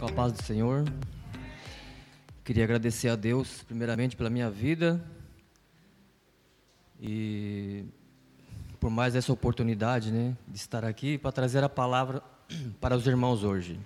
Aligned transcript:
com 0.00 0.06
a 0.06 0.12
paz 0.12 0.32
do 0.32 0.42
Senhor. 0.42 0.90
Queria 2.42 2.64
agradecer 2.64 3.10
a 3.10 3.16
Deus, 3.16 3.62
primeiramente, 3.64 4.16
pela 4.16 4.30
minha 4.30 4.50
vida 4.50 4.98
e 6.98 7.84
por 8.80 8.90
mais 8.90 9.14
essa 9.14 9.30
oportunidade, 9.30 10.10
né, 10.10 10.34
de 10.48 10.56
estar 10.56 10.86
aqui 10.86 11.18
para 11.18 11.30
trazer 11.30 11.62
a 11.62 11.68
palavra 11.68 12.22
para 12.80 12.96
os 12.96 13.06
irmãos 13.06 13.44
hoje. 13.44 13.78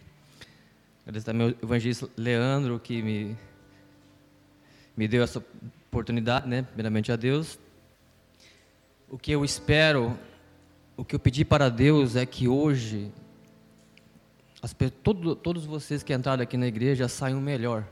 Agradecer 1.02 1.26
também 1.26 1.48
ao 1.48 1.54
evangelista 1.60 2.08
Leandro 2.16 2.78
que 2.78 3.02
me 3.02 3.36
me 4.96 5.08
deu 5.08 5.24
essa 5.24 5.44
oportunidade, 5.88 6.46
né, 6.46 6.62
primeiramente 6.62 7.10
a 7.10 7.16
Deus. 7.16 7.58
O 9.10 9.18
que 9.18 9.32
eu 9.32 9.44
espero, 9.44 10.16
o 10.96 11.04
que 11.04 11.16
eu 11.16 11.18
pedi 11.18 11.44
para 11.44 11.68
Deus 11.68 12.14
é 12.14 12.24
que 12.24 12.46
hoje 12.46 13.10
as, 14.64 14.74
todo, 15.02 15.36
todos 15.36 15.66
vocês 15.66 16.02
que 16.02 16.14
entraram 16.14 16.42
aqui 16.42 16.56
na 16.56 16.66
igreja 16.66 17.06
saiam 17.06 17.38
melhor. 17.38 17.84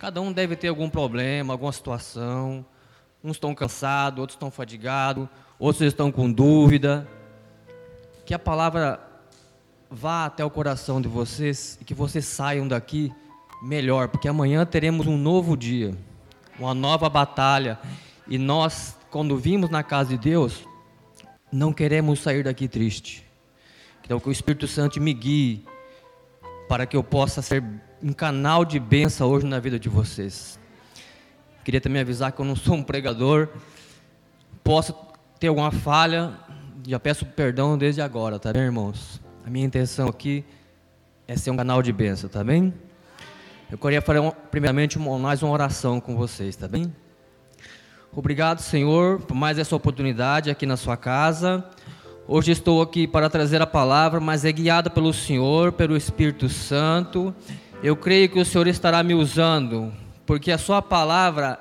Cada 0.00 0.20
um 0.20 0.32
deve 0.32 0.56
ter 0.56 0.66
algum 0.66 0.90
problema, 0.90 1.54
alguma 1.54 1.70
situação. 1.70 2.66
Uns 3.22 3.36
estão 3.36 3.54
cansados, 3.54 4.18
outros 4.18 4.34
estão 4.34 4.50
fadigados, 4.50 5.28
outros 5.60 5.82
estão 5.82 6.10
com 6.10 6.30
dúvida. 6.32 7.06
Que 8.26 8.34
a 8.34 8.38
palavra 8.38 8.98
vá 9.88 10.24
até 10.24 10.44
o 10.44 10.50
coração 10.50 11.00
de 11.00 11.06
vocês 11.06 11.78
e 11.80 11.84
que 11.84 11.94
vocês 11.94 12.24
saiam 12.24 12.66
daqui 12.66 13.12
melhor, 13.62 14.08
porque 14.08 14.26
amanhã 14.26 14.66
teremos 14.66 15.06
um 15.06 15.16
novo 15.16 15.56
dia, 15.56 15.96
uma 16.58 16.74
nova 16.74 17.08
batalha. 17.08 17.78
E 18.26 18.38
nós, 18.38 18.96
quando 19.08 19.38
vimos 19.38 19.70
na 19.70 19.84
casa 19.84 20.10
de 20.10 20.18
Deus, 20.18 20.66
não 21.52 21.72
queremos 21.72 22.18
sair 22.18 22.42
daqui 22.42 22.66
triste. 22.66 23.24
Então, 24.04 24.18
que 24.18 24.28
o 24.28 24.32
Espírito 24.32 24.66
Santo 24.66 25.00
me 25.00 25.14
guie 25.14 25.64
para 26.68 26.86
que 26.86 26.96
eu 26.96 27.02
possa 27.02 27.42
ser 27.42 27.62
um 28.02 28.12
canal 28.12 28.64
de 28.64 28.80
bênção 28.80 29.30
hoje 29.30 29.46
na 29.46 29.60
vida 29.60 29.78
de 29.78 29.88
vocês. 29.88 30.58
Queria 31.64 31.80
também 31.80 32.02
avisar 32.02 32.32
que 32.32 32.40
eu 32.40 32.44
não 32.44 32.56
sou 32.56 32.74
um 32.74 32.82
pregador, 32.82 33.48
posso 34.64 34.94
ter 35.38 35.48
alguma 35.48 35.70
falha, 35.70 36.32
já 36.86 36.98
peço 36.98 37.24
perdão 37.24 37.78
desde 37.78 38.00
agora, 38.00 38.38
tá 38.38 38.52
bem, 38.52 38.62
irmãos? 38.62 39.20
A 39.46 39.50
minha 39.50 39.64
intenção 39.64 40.08
aqui 40.08 40.44
é 41.28 41.36
ser 41.36 41.50
um 41.50 41.56
canal 41.56 41.82
de 41.82 41.92
bênção, 41.92 42.28
tá 42.28 42.42
bem? 42.42 42.74
Eu 43.70 43.78
queria 43.78 44.02
fazer 44.02 44.20
primeiramente 44.50 44.98
mais 44.98 45.42
uma 45.42 45.52
oração 45.52 46.00
com 46.00 46.16
vocês, 46.16 46.56
tá 46.56 46.66
bem? 46.68 46.92
Obrigado, 48.14 48.60
Senhor, 48.60 49.20
por 49.20 49.34
mais 49.34 49.58
essa 49.58 49.74
oportunidade 49.74 50.50
aqui 50.50 50.66
na 50.66 50.76
sua 50.76 50.96
casa. 50.96 51.64
Hoje 52.34 52.50
estou 52.50 52.80
aqui 52.80 53.06
para 53.06 53.28
trazer 53.28 53.60
a 53.60 53.66
palavra, 53.66 54.18
mas 54.18 54.42
é 54.46 54.50
guiada 54.50 54.88
pelo 54.88 55.12
Senhor, 55.12 55.70
pelo 55.70 55.94
Espírito 55.94 56.48
Santo. 56.48 57.34
Eu 57.82 57.94
creio 57.94 58.26
que 58.26 58.40
o 58.40 58.44
Senhor 58.46 58.66
estará 58.66 59.02
me 59.02 59.12
usando, 59.12 59.92
porque 60.24 60.50
a 60.50 60.56
Sua 60.56 60.80
palavra 60.80 61.60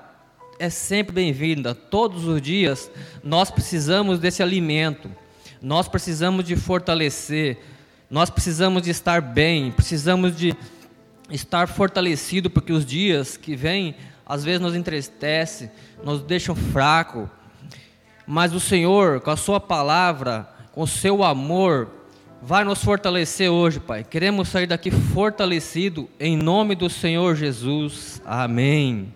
é 0.58 0.69
sempre 0.69 1.13
bem-vinda. 1.13 1.75
Todos 1.75 2.23
os 2.23 2.41
dias 2.41 2.89
nós 3.22 3.52
precisamos 3.52 4.17
desse 4.17 4.41
alimento, 4.41 5.11
nós 5.61 5.89
precisamos 5.89 6.45
de 6.45 6.55
fortalecer, 6.55 7.58
nós 8.09 8.30
precisamos 8.30 8.81
de 8.81 8.91
estar 8.91 9.22
bem, 9.22 9.73
precisamos 9.73 10.38
de 10.38 10.56
estar 11.30 11.67
fortalecido, 11.67 12.50
porque 12.50 12.72
os 12.72 12.85
dias 12.85 13.35
que 13.35 13.58
vêm 13.58 13.94
às 14.25 14.41
vezes 14.41 14.61
nos 14.61 14.73
entristece, 14.73 15.69
nos 16.02 16.22
deixam 16.22 16.56
fraco. 16.56 17.30
Mas 18.25 18.53
o 18.53 18.59
Senhor, 18.61 19.19
com 19.19 19.31
a 19.31 19.35
Sua 19.35 19.59
palavra, 19.59 20.60
com 20.71 20.87
Seu 20.87 21.23
amor, 21.23 21.89
vai 22.41 22.63
nos 22.63 22.83
fortalecer 22.83 23.49
hoje, 23.49 23.79
Pai. 23.79 24.03
Queremos 24.03 24.47
sair 24.47 24.67
daqui 24.67 24.89
fortalecido, 24.89 26.09
em 26.19 26.37
nome 26.37 26.75
do 26.75 26.89
Senhor 26.89 27.35
Jesus. 27.35 28.21
Amém. 28.25 29.13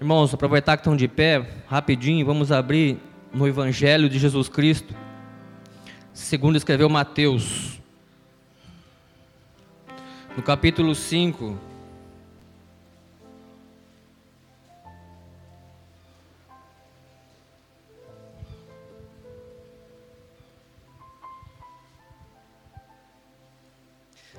Irmãos, 0.00 0.34
aproveitar 0.34 0.76
que 0.76 0.80
estão 0.80 0.96
de 0.96 1.06
pé, 1.06 1.46
rapidinho, 1.68 2.26
vamos 2.26 2.50
abrir 2.50 2.98
no 3.32 3.46
Evangelho 3.46 4.08
de 4.08 4.18
Jesus 4.18 4.48
Cristo, 4.48 4.94
segundo 6.12 6.56
escreveu 6.56 6.88
Mateus, 6.88 7.80
no 10.36 10.42
capítulo 10.42 10.94
5. 10.94 11.73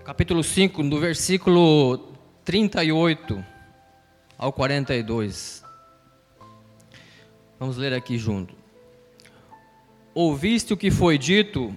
Capítulo 0.06 0.44
5, 0.44 0.84
do 0.84 1.00
versículo 1.00 2.14
38 2.44 3.44
ao 4.38 4.54
42. 4.54 5.64
Vamos 7.60 7.76
ler 7.76 7.92
aqui 7.92 8.16
junto. 8.16 8.54
Ouviste 10.14 10.72
o 10.74 10.78
que 10.78 10.92
foi 10.92 11.18
dito, 11.18 11.76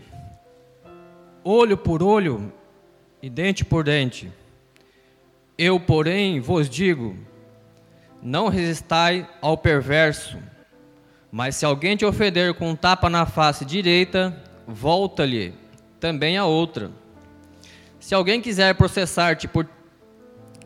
olho 1.43 1.79
por 1.79 2.03
olho 2.03 2.53
e 3.23 3.31
dente 3.31 3.65
por 3.65 3.83
dente. 3.83 4.31
Eu, 5.57 5.81
porém, 5.81 6.39
vos 6.39 6.69
digo: 6.69 7.17
não 8.23 8.49
resistai 8.49 9.27
ao 9.41 9.57
perverso, 9.57 10.39
mas 11.33 11.57
se 11.57 11.65
alguém 11.65 11.97
te 11.97 12.05
ofender 12.05 12.53
com 12.53 12.69
um 12.69 12.77
tapa 12.77 13.09
na 13.09 13.25
face 13.25 13.65
direita, 13.65 14.39
volta-lhe 14.67 15.55
também 15.99 16.37
a 16.37 16.45
outra. 16.45 16.91
Se 18.09 18.15
alguém 18.15 18.41
quiser 18.41 18.75
processar-te 18.75 19.47
por 19.47 19.69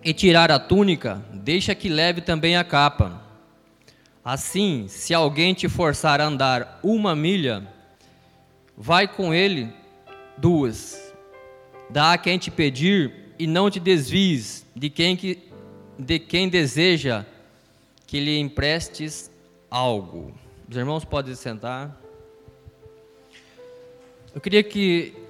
e 0.04 0.14
tirar 0.14 0.52
a 0.52 0.60
túnica, 0.60 1.20
deixa 1.32 1.74
que 1.74 1.88
leve 1.88 2.20
também 2.20 2.56
a 2.56 2.62
capa. 2.62 3.20
Assim, 4.24 4.86
se 4.86 5.12
alguém 5.12 5.52
te 5.52 5.68
forçar 5.68 6.20
a 6.20 6.26
andar 6.26 6.78
uma 6.84 7.16
milha, 7.16 7.66
vai 8.76 9.08
com 9.08 9.34
ele 9.34 9.68
duas. 10.38 11.12
Dá 11.90 12.12
a 12.12 12.18
quem 12.18 12.38
te 12.38 12.48
pedir 12.48 13.34
e 13.36 13.44
não 13.48 13.68
te 13.68 13.80
desvies 13.80 14.64
de 14.72 14.88
quem, 14.88 15.16
que, 15.16 15.36
de 15.98 16.20
quem 16.20 16.48
deseja 16.48 17.26
que 18.06 18.20
lhe 18.20 18.38
emprestes 18.38 19.32
algo. 19.68 20.32
Os 20.70 20.76
irmãos 20.76 21.04
podem 21.04 21.34
sentar. 21.34 22.00
Eu 24.32 24.40
queria 24.40 24.62
que 24.62 25.21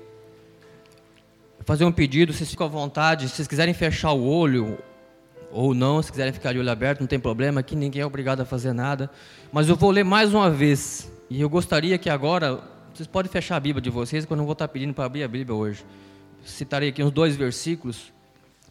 fazer 1.64 1.84
um 1.84 1.92
pedido, 1.92 2.32
vocês 2.32 2.50
ficam 2.50 2.66
à 2.66 2.70
vontade, 2.70 3.28
se 3.28 3.36
vocês 3.36 3.48
quiserem 3.48 3.74
fechar 3.74 4.12
o 4.12 4.24
olho 4.24 4.78
ou 5.50 5.74
não, 5.74 6.02
se 6.02 6.10
quiserem 6.10 6.32
ficar 6.32 6.52
de 6.52 6.58
olho 6.58 6.70
aberto, 6.70 7.00
não 7.00 7.06
tem 7.06 7.20
problema, 7.20 7.60
aqui 7.60 7.76
ninguém 7.76 8.02
é 8.02 8.06
obrigado 8.06 8.40
a 8.40 8.44
fazer 8.44 8.72
nada. 8.72 9.10
Mas 9.52 9.68
eu 9.68 9.76
vou 9.76 9.90
ler 9.90 10.04
mais 10.04 10.32
uma 10.32 10.50
vez, 10.50 11.12
e 11.28 11.40
eu 11.40 11.48
gostaria 11.48 11.98
que 11.98 12.08
agora, 12.08 12.60
vocês 12.94 13.06
podem 13.06 13.30
fechar 13.30 13.56
a 13.56 13.60
Bíblia 13.60 13.82
de 13.82 13.90
vocês, 13.90 14.24
que 14.24 14.32
eu 14.32 14.36
não 14.36 14.44
vou 14.44 14.54
estar 14.54 14.66
pedindo 14.68 14.94
para 14.94 15.04
abrir 15.04 15.22
a 15.22 15.28
Bíblia 15.28 15.54
hoje. 15.54 15.84
Citarei 16.44 16.88
aqui 16.88 17.02
uns 17.02 17.12
dois 17.12 17.36
versículos, 17.36 18.12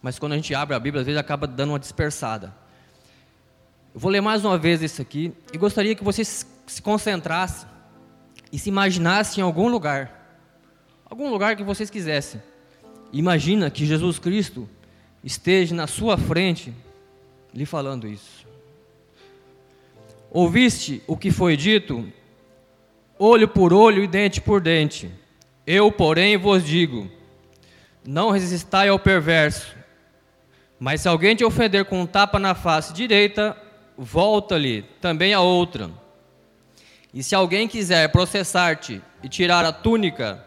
mas 0.01 0.17
quando 0.17 0.33
a 0.33 0.35
gente 0.35 0.53
abre 0.55 0.75
a 0.75 0.79
Bíblia, 0.79 1.01
às 1.01 1.05
vezes 1.05 1.19
acaba 1.19 1.45
dando 1.45 1.69
uma 1.69 1.79
dispersada. 1.79 2.53
Eu 3.93 3.99
vou 3.99 4.09
ler 4.09 4.21
mais 4.21 4.43
uma 4.43 4.57
vez 4.57 4.81
isso 4.81 5.01
aqui, 5.01 5.31
e 5.53 5.57
gostaria 5.57 5.95
que 5.95 6.03
vocês 6.03 6.47
se 6.65 6.81
concentrassem 6.81 7.69
e 8.51 8.57
se 8.57 8.69
imaginassem 8.69 9.41
em 9.41 9.45
algum 9.45 9.69
lugar, 9.69 10.11
algum 11.05 11.29
lugar 11.29 11.55
que 11.55 11.63
vocês 11.63 11.89
quisessem. 11.89 12.41
Imagina 13.13 13.69
que 13.69 13.85
Jesus 13.85 14.19
Cristo 14.19 14.69
esteja 15.23 15.75
na 15.75 15.87
sua 15.87 16.17
frente 16.17 16.73
lhe 17.53 17.65
falando 17.65 18.07
isso. 18.07 18.47
Ouviste 20.29 21.03
o 21.07 21.17
que 21.17 21.29
foi 21.29 21.57
dito, 21.57 22.07
olho 23.19 23.47
por 23.47 23.73
olho 23.73 24.03
e 24.03 24.07
dente 24.07 24.39
por 24.39 24.61
dente. 24.61 25.11
Eu, 25.67 25.91
porém, 25.91 26.37
vos 26.37 26.65
digo: 26.65 27.11
não 28.05 28.31
resistai 28.31 28.87
ao 28.87 28.97
perverso. 28.97 29.75
Mas 30.79 31.01
se 31.01 31.07
alguém 31.07 31.35
te 31.35 31.43
ofender 31.43 31.85
com 31.85 32.01
um 32.01 32.07
tapa 32.07 32.39
na 32.39 32.55
face 32.55 32.91
direita, 32.93 33.55
volta-lhe 33.97 34.83
também 34.99 35.33
a 35.33 35.41
outra. 35.41 35.91
E 37.13 37.21
se 37.21 37.35
alguém 37.35 37.67
quiser 37.67 38.09
processar-te 38.11 39.01
e 39.21 39.29
tirar 39.29 39.65
a 39.65 39.71
túnica, 39.71 40.43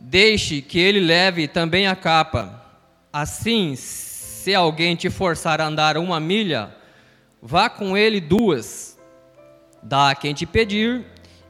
Deixe 0.00 0.62
que 0.62 0.78
ele 0.78 0.98
leve 0.98 1.46
também 1.46 1.86
a 1.86 1.94
capa. 1.94 2.64
Assim, 3.12 3.76
se 3.76 4.54
alguém 4.54 4.96
te 4.96 5.10
forçar 5.10 5.60
a 5.60 5.66
andar 5.66 5.98
uma 5.98 6.18
milha, 6.18 6.74
vá 7.42 7.68
com 7.68 7.96
ele 7.96 8.20
duas. 8.20 8.98
Dá 9.82 10.10
a 10.10 10.14
quem 10.14 10.32
te 10.32 10.46
pedir 10.46 11.04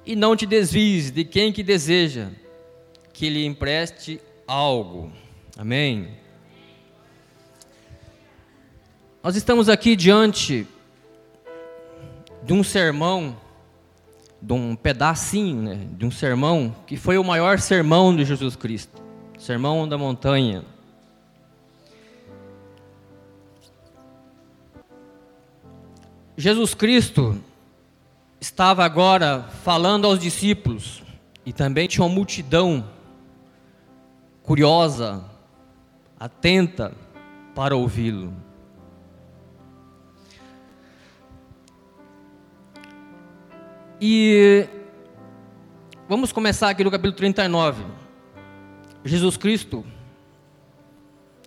e 0.05 0.17
não 0.17 0.35
te 0.35 0.47
desvies 0.47 1.11
de 1.11 1.25
quem 1.25 1.53
que 1.53 1.63
deseja 1.63 2.29
que 3.13 3.29
lhe 3.29 3.45
empreste 3.45 4.21
algo. 4.47 5.13
Amém. 5.57 6.09
Nós 9.23 9.37
estamos 9.37 9.69
aqui 9.69 9.95
diante 9.95 10.67
de 12.43 12.53
um 12.53 12.65
sermão 12.65 13.37
de 14.41 14.53
um 14.53 14.75
pedacinho, 14.75 15.63
né, 15.63 15.87
de 15.93 16.07
um 16.07 16.11
sermão, 16.11 16.75
que 16.87 16.97
foi 16.97 17.19
o 17.19 17.25
maior 17.25 17.59
sermão 17.59 18.15
de 18.15 18.25
Jesus 18.25 18.57
Cristo 18.57 19.01
Sermão 19.41 19.89
da 19.89 19.97
Montanha. 19.97 20.63
Jesus 26.37 26.75
Cristo 26.75 27.43
estava 28.39 28.85
agora 28.85 29.43
falando 29.65 30.07
aos 30.07 30.19
discípulos 30.19 31.03
e 31.45 31.55
também 31.55 31.89
tinha 31.89 32.05
uma 32.05 32.15
multidão 32.15 32.85
curiosa, 34.43 35.25
atenta 36.19 36.93
para 37.55 37.75
ouvi-lo. 37.75 38.35
E 44.03 44.67
vamos 46.09 46.33
começar 46.33 46.71
aqui 46.71 46.83
no 46.83 46.91
capítulo 46.91 47.13
39. 47.13 47.85
Jesus 49.05 49.37
Cristo 49.37 49.85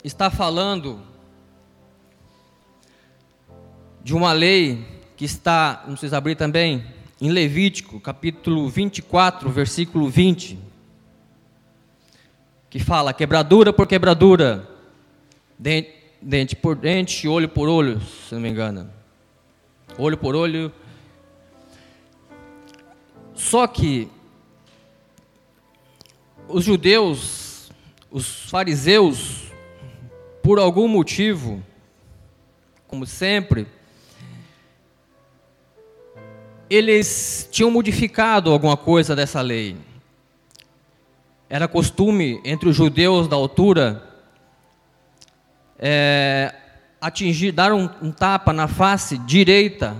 está 0.03 0.29
falando 0.29 1.01
de 4.03 4.13
uma 4.13 4.31
lei 4.33 4.85
que 5.17 5.25
está, 5.25 5.81
não 5.85 5.93
precisa 5.93 6.17
abrir 6.17 6.35
também, 6.35 6.85
em 7.19 7.31
Levítico, 7.31 7.99
capítulo 7.99 8.69
24, 8.69 9.49
versículo 9.49 10.07
20, 10.07 10.59
que 12.69 12.77
fala: 12.77 13.15
quebradura 13.15 13.73
por 13.73 13.87
quebradura, 13.87 14.69
dente, 15.57 15.91
dente 16.21 16.55
por 16.55 16.75
dente, 16.75 17.27
olho 17.27 17.49
por 17.49 17.67
olho, 17.67 17.99
se 17.99 18.35
não 18.35 18.41
me 18.41 18.49
engano. 18.49 18.91
Olho 19.97 20.19
por 20.19 20.35
olho, 20.35 20.71
só 23.43 23.67
que 23.67 24.09
os 26.47 26.63
judeus, 26.63 27.69
os 28.09 28.49
fariseus, 28.49 29.51
por 30.41 30.59
algum 30.59 30.87
motivo, 30.87 31.61
como 32.87 33.05
sempre, 33.05 33.67
eles 36.69 37.49
tinham 37.51 37.69
modificado 37.69 38.49
alguma 38.49 38.77
coisa 38.77 39.13
dessa 39.13 39.41
lei. 39.41 39.75
Era 41.49 41.67
costume 41.67 42.41
entre 42.45 42.69
os 42.69 42.75
judeus 42.75 43.27
da 43.27 43.35
altura 43.35 44.09
é, 45.77 46.55
atingir, 47.01 47.51
dar 47.51 47.73
um, 47.73 47.89
um 48.01 48.11
tapa 48.11 48.53
na 48.53 48.69
face 48.69 49.17
direita 49.17 49.97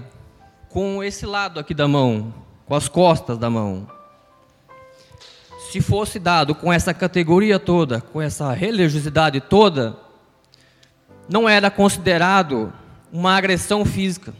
com 0.70 1.04
esse 1.04 1.26
lado 1.26 1.60
aqui 1.60 1.74
da 1.74 1.90
mão, 1.90 2.34
com 2.66 2.76
as 2.76 2.88
costas 2.88 3.38
da 3.38 3.50
mão. 3.50 3.88
Se 5.72 5.82
fosse 5.82 6.20
dado 6.20 6.54
com 6.54 6.72
essa 6.72 6.94
categoria 6.94 7.60
toda, 7.60 8.00
com 8.00 8.22
essa 8.22 8.52
religiosidade 8.54 9.42
toda, 9.42 9.98
não 11.28 11.48
era 11.48 11.72
considerado 11.72 12.72
uma 13.12 13.36
agressão 13.36 13.84
física, 13.86 14.34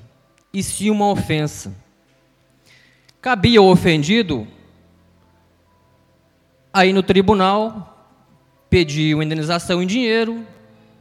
e 0.54 0.62
sim 0.62 0.90
uma 0.90 1.10
ofensa. 1.10 1.74
Cabia 3.22 3.60
ao 3.60 3.68
ofendido 3.68 4.48
aí 6.72 6.92
no 6.92 7.02
tribunal 7.02 8.08
pedir 8.70 9.14
uma 9.14 9.24
indenização 9.24 9.82
em 9.82 9.88
dinheiro 9.88 10.46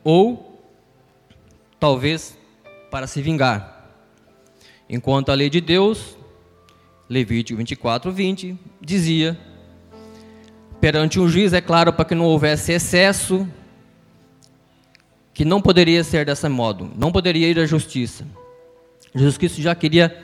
ou 0.04 0.62
talvez 1.80 2.36
para 2.90 3.06
se 3.06 3.20
vingar. 3.22 3.88
Enquanto 4.88 5.30
a 5.30 5.34
lei 5.34 5.48
de 5.48 5.60
Deus 5.60 6.16
Levítico 7.12 7.59
24, 7.59 8.11
20, 8.11 8.59
dizia: 8.81 9.38
perante 10.81 11.20
um 11.20 11.29
juiz, 11.29 11.53
é 11.53 11.61
claro, 11.61 11.93
para 11.93 12.06
que 12.06 12.14
não 12.14 12.25
houvesse 12.25 12.73
excesso, 12.73 13.47
que 15.35 15.44
não 15.44 15.61
poderia 15.61 16.03
ser 16.03 16.25
dessa 16.25 16.49
modo, 16.49 16.91
não 16.97 17.12
poderia 17.12 17.47
ir 17.49 17.59
à 17.59 17.67
justiça. 17.67 18.26
Jesus 19.14 19.37
Cristo 19.37 19.61
já 19.61 19.75
queria 19.75 20.19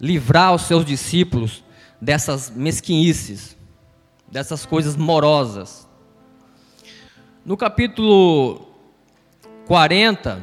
livrar 0.00 0.52
os 0.52 0.62
seus 0.62 0.84
discípulos 0.84 1.62
dessas 2.00 2.50
mesquinices, 2.50 3.56
dessas 4.28 4.66
coisas 4.66 4.96
morosas. 4.96 5.88
No 7.46 7.56
capítulo 7.56 8.66
40, 9.68 10.42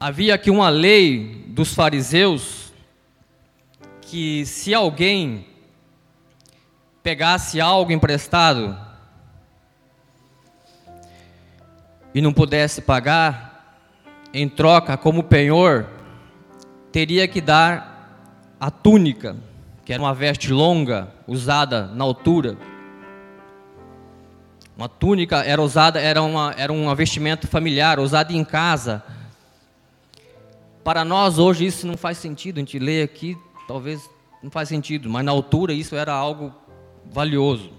havia 0.00 0.34
aqui 0.34 0.50
uma 0.50 0.70
lei 0.70 1.44
dos 1.48 1.74
fariseus 1.74 2.67
que 4.10 4.46
se 4.46 4.72
alguém 4.72 5.44
pegasse 7.02 7.60
algo 7.60 7.92
emprestado 7.92 8.74
e 12.14 12.22
não 12.22 12.32
pudesse 12.32 12.80
pagar, 12.80 13.84
em 14.32 14.48
troca, 14.48 14.96
como 14.96 15.22
penhor, 15.22 15.86
teria 16.90 17.28
que 17.28 17.40
dar 17.40 18.56
a 18.58 18.70
túnica, 18.70 19.36
que 19.84 19.92
era 19.92 20.02
uma 20.02 20.14
veste 20.14 20.52
longa, 20.52 21.12
usada 21.26 21.86
na 21.88 22.02
altura. 22.02 22.56
Uma 24.74 24.88
túnica 24.88 25.42
era 25.44 25.60
usada, 25.60 26.00
era, 26.00 26.22
uma, 26.22 26.54
era 26.56 26.72
um 26.72 26.94
vestimento 26.94 27.46
familiar, 27.46 28.00
usado 28.00 28.32
em 28.32 28.44
casa. 28.44 29.02
Para 30.82 31.04
nós 31.04 31.38
hoje 31.38 31.66
isso 31.66 31.86
não 31.86 31.96
faz 31.96 32.16
sentido, 32.16 32.56
a 32.56 32.60
gente 32.60 32.78
lê 32.78 33.02
aqui, 33.02 33.36
talvez 33.68 34.08
não 34.42 34.50
faz 34.50 34.70
sentido, 34.70 35.10
mas 35.10 35.22
na 35.22 35.30
altura 35.30 35.74
isso 35.74 35.94
era 35.94 36.12
algo 36.12 36.54
valioso. 37.04 37.70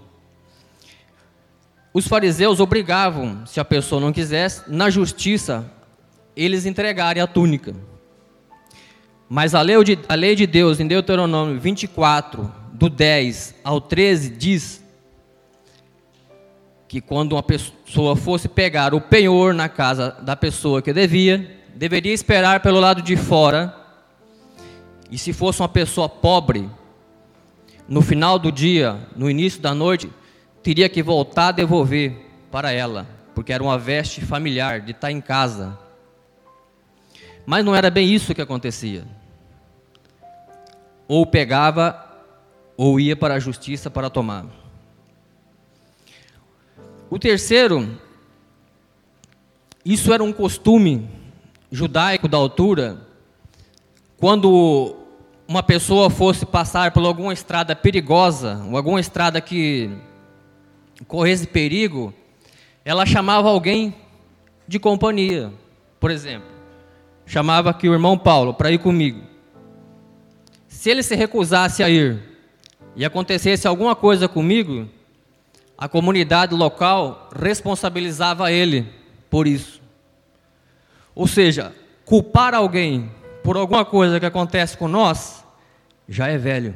Os 1.92 2.06
fariseus 2.06 2.60
obrigavam, 2.60 3.44
se 3.44 3.58
a 3.58 3.64
pessoa 3.64 4.00
não 4.00 4.12
quisesse, 4.12 4.62
na 4.70 4.88
justiça, 4.88 5.68
eles 6.36 6.64
entregarem 6.64 7.20
a 7.20 7.26
túnica. 7.26 7.74
Mas 9.28 9.52
a 9.52 9.62
lei 9.62 9.82
de, 9.82 9.98
a 10.08 10.14
lei 10.14 10.36
de 10.36 10.46
Deus, 10.46 10.78
em 10.78 10.86
Deuteronômio 10.86 11.58
24, 11.58 12.52
do 12.72 12.88
10 12.88 13.56
ao 13.64 13.80
13, 13.80 14.30
diz 14.30 14.84
que 16.86 17.00
quando 17.00 17.32
uma 17.32 17.42
pessoa 17.42 18.14
fosse 18.14 18.48
pegar 18.48 18.94
o 18.94 19.00
penhor 19.00 19.52
na 19.52 19.68
casa 19.68 20.16
da 20.22 20.36
pessoa 20.36 20.80
que 20.80 20.92
devia, 20.92 21.58
deveria 21.74 22.12
esperar 22.12 22.60
pelo 22.60 22.78
lado 22.78 23.02
de 23.02 23.16
fora 23.16 23.79
e 25.10 25.18
se 25.18 25.32
fosse 25.32 25.60
uma 25.60 25.68
pessoa 25.68 26.08
pobre, 26.08 26.70
no 27.88 28.00
final 28.00 28.38
do 28.38 28.52
dia, 28.52 29.08
no 29.16 29.28
início 29.28 29.60
da 29.60 29.74
noite, 29.74 30.08
teria 30.62 30.88
que 30.88 31.02
voltar 31.02 31.48
a 31.48 31.52
devolver 31.52 32.16
para 32.50 32.70
ela, 32.70 33.06
porque 33.34 33.52
era 33.52 33.62
uma 33.62 33.76
veste 33.76 34.20
familiar 34.20 34.80
de 34.80 34.92
estar 34.92 35.10
em 35.10 35.20
casa. 35.20 35.76
Mas 37.44 37.64
não 37.64 37.74
era 37.74 37.90
bem 37.90 38.08
isso 38.08 38.34
que 38.34 38.40
acontecia. 38.40 39.04
Ou 41.08 41.26
pegava, 41.26 42.06
ou 42.76 43.00
ia 43.00 43.16
para 43.16 43.34
a 43.34 43.40
justiça 43.40 43.90
para 43.90 44.08
tomar. 44.08 44.46
O 47.10 47.18
terceiro, 47.18 47.98
isso 49.84 50.12
era 50.12 50.22
um 50.22 50.32
costume 50.32 51.10
judaico 51.72 52.28
da 52.28 52.36
altura, 52.36 53.04
quando 54.16 54.99
uma 55.50 55.64
pessoa 55.64 56.08
fosse 56.08 56.46
passar 56.46 56.92
por 56.92 57.04
alguma 57.04 57.32
estrada 57.32 57.74
perigosa, 57.74 58.64
ou 58.70 58.76
alguma 58.76 59.00
estrada 59.00 59.40
que 59.40 59.90
corresse 61.08 61.44
perigo, 61.44 62.14
ela 62.84 63.04
chamava 63.04 63.48
alguém 63.48 63.92
de 64.68 64.78
companhia. 64.78 65.52
Por 65.98 66.08
exemplo, 66.12 66.48
chamava 67.26 67.68
aqui 67.68 67.88
o 67.88 67.92
irmão 67.92 68.16
Paulo 68.16 68.54
para 68.54 68.70
ir 68.70 68.78
comigo. 68.78 69.22
Se 70.68 70.88
ele 70.88 71.02
se 71.02 71.16
recusasse 71.16 71.82
a 71.82 71.90
ir 71.90 72.22
e 72.94 73.04
acontecesse 73.04 73.66
alguma 73.66 73.96
coisa 73.96 74.28
comigo, 74.28 74.88
a 75.76 75.88
comunidade 75.88 76.54
local 76.54 77.28
responsabilizava 77.34 78.52
ele 78.52 78.86
por 79.28 79.48
isso. 79.48 79.82
Ou 81.12 81.26
seja, 81.26 81.74
culpar 82.04 82.54
alguém 82.54 83.10
por 83.42 83.56
alguma 83.56 83.84
coisa 83.84 84.20
que 84.20 84.26
acontece 84.26 84.76
com 84.76 84.88
nós, 84.88 85.44
já 86.08 86.28
é 86.28 86.36
velho. 86.36 86.74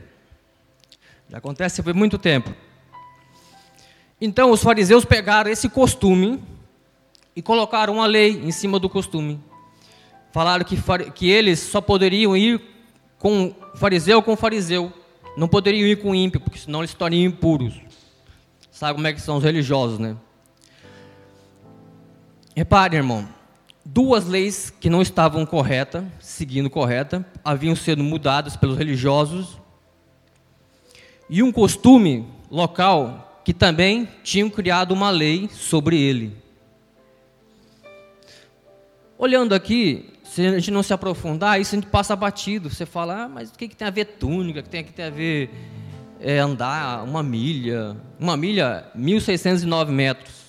Já 1.28 1.38
acontece 1.38 1.82
por 1.82 1.94
muito 1.94 2.18
tempo. 2.18 2.54
Então 4.20 4.50
os 4.50 4.62
fariseus 4.62 5.04
pegaram 5.04 5.50
esse 5.50 5.68
costume 5.68 6.42
e 7.36 7.42
colocaram 7.42 7.94
uma 7.94 8.06
lei 8.06 8.30
em 8.30 8.50
cima 8.50 8.78
do 8.78 8.88
costume. 8.88 9.40
Falaram 10.32 10.64
que, 10.64 10.76
que 11.14 11.28
eles 11.28 11.60
só 11.60 11.80
poderiam 11.80 12.36
ir 12.36 12.60
com 13.18 13.54
fariseu 13.74 14.22
com 14.22 14.36
fariseu. 14.36 14.92
Não 15.36 15.48
poderiam 15.48 15.86
ir 15.86 16.00
com 16.00 16.14
ímpio, 16.14 16.40
porque 16.40 16.58
senão 16.58 16.80
eles 16.80 16.90
se 16.90 16.96
tornariam 16.96 17.28
impuros. 17.28 17.74
Sabe 18.70 18.94
como 18.94 19.06
é 19.06 19.12
que 19.12 19.20
são 19.20 19.36
os 19.36 19.44
religiosos, 19.44 19.98
né? 19.98 20.16
Repare, 22.54 22.96
irmão 22.96 23.28
duas 23.84 24.26
leis 24.26 24.70
que 24.70 24.88
não 24.88 25.02
estavam 25.02 25.44
corretas, 25.44 26.04
seguindo 26.18 26.70
correta, 26.70 27.24
haviam 27.44 27.76
sido 27.76 28.02
mudadas 28.02 28.56
pelos 28.56 28.78
religiosos, 28.78 29.58
e 31.28 31.42
um 31.42 31.52
costume 31.52 32.26
local 32.50 33.40
que 33.44 33.52
também 33.52 34.08
tinham 34.22 34.48
criado 34.48 34.92
uma 34.92 35.10
lei 35.10 35.48
sobre 35.52 36.00
ele. 36.00 36.36
Olhando 39.18 39.54
aqui, 39.54 40.12
se 40.24 40.46
a 40.46 40.52
gente 40.52 40.70
não 40.70 40.82
se 40.82 40.92
aprofundar, 40.92 41.60
isso 41.60 41.74
a 41.74 41.78
gente 41.78 41.88
passa 41.88 42.16
batido. 42.16 42.68
Você 42.68 42.84
fala, 42.84 43.24
ah, 43.24 43.28
mas 43.28 43.50
o 43.50 43.52
que, 43.54 43.68
que 43.68 43.76
tem 43.76 43.86
a 43.86 43.90
ver 43.90 44.04
túnica? 44.04 44.60
O 44.60 44.62
que 44.62 44.68
tem, 44.68 44.84
que 44.84 44.92
tem 44.92 45.04
a 45.04 45.10
ver 45.10 45.50
é, 46.20 46.38
andar 46.38 47.04
uma 47.04 47.22
milha? 47.22 47.96
Uma 48.18 48.36
milha, 48.36 48.84
1.609 48.96 49.88
metros. 49.88 50.43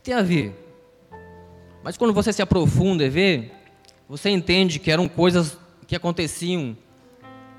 Que 0.00 0.04
tem 0.04 0.14
a 0.14 0.22
ver? 0.22 0.54
Mas 1.84 1.98
quando 1.98 2.14
você 2.14 2.32
se 2.32 2.40
aprofunda 2.40 3.04
e 3.04 3.10
vê, 3.10 3.50
você 4.08 4.30
entende 4.30 4.78
que 4.78 4.90
eram 4.90 5.06
coisas 5.06 5.58
que 5.86 5.94
aconteciam 5.94 6.74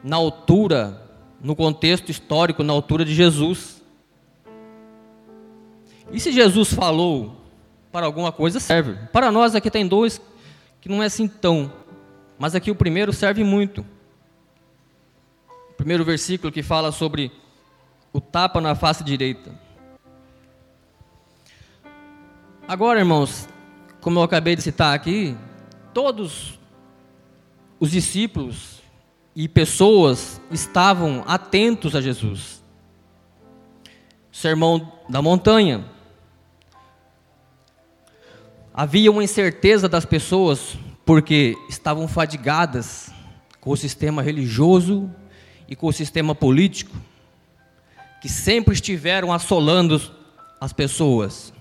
na 0.03 0.15
altura, 0.15 1.07
no 1.39 1.55
contexto 1.55 2.09
histórico, 2.09 2.63
na 2.63 2.73
altura 2.73 3.05
de 3.05 3.13
Jesus. 3.13 3.83
E 6.11 6.19
se 6.19 6.31
Jesus 6.31 6.73
falou 6.73 7.35
para 7.91 8.07
alguma 8.07 8.31
coisa, 8.31 8.59
serve. 8.59 8.97
Para 9.13 9.31
nós 9.31 9.53
aqui 9.53 9.69
tem 9.69 9.87
dois 9.87 10.19
que 10.79 10.89
não 10.89 11.03
é 11.03 11.05
assim 11.05 11.27
tão, 11.27 11.71
mas 12.39 12.55
aqui 12.55 12.71
o 12.71 12.75
primeiro 12.75 13.13
serve 13.13 13.43
muito. 13.43 13.85
O 15.69 15.73
primeiro 15.73 16.03
versículo 16.03 16.51
que 16.51 16.63
fala 16.63 16.91
sobre 16.91 17.31
o 18.11 18.19
tapa 18.19 18.59
na 18.59 18.73
face 18.73 19.03
direita. 19.03 19.51
Agora, 22.71 22.99
irmãos, 22.99 23.49
como 23.99 24.17
eu 24.17 24.23
acabei 24.23 24.55
de 24.55 24.61
citar 24.61 24.95
aqui, 24.95 25.35
todos 25.93 26.57
os 27.77 27.91
discípulos 27.91 28.81
e 29.35 29.45
pessoas 29.49 30.39
estavam 30.49 31.21
atentos 31.27 31.97
a 31.97 31.99
Jesus. 31.99 32.63
Sermão 34.31 34.89
da 35.09 35.21
montanha. 35.21 35.83
Havia 38.73 39.11
uma 39.11 39.21
incerteza 39.21 39.89
das 39.89 40.05
pessoas 40.05 40.77
porque 41.05 41.57
estavam 41.67 42.07
fadigadas 42.07 43.11
com 43.59 43.71
o 43.71 43.75
sistema 43.75 44.21
religioso 44.21 45.13
e 45.67 45.75
com 45.75 45.87
o 45.87 45.93
sistema 45.93 46.33
político 46.33 46.95
que 48.21 48.29
sempre 48.29 48.73
estiveram 48.73 49.33
assolando 49.33 50.01
as 50.57 50.71
pessoas 50.71 51.51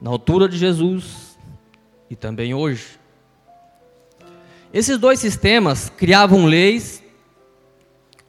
na 0.00 0.10
altura 0.10 0.48
de 0.48 0.56
Jesus 0.56 1.38
e 2.08 2.16
também 2.16 2.54
hoje. 2.54 2.98
Esses 4.72 4.98
dois 4.98 5.18
sistemas 5.18 5.90
criavam 5.90 6.46
leis, 6.46 7.02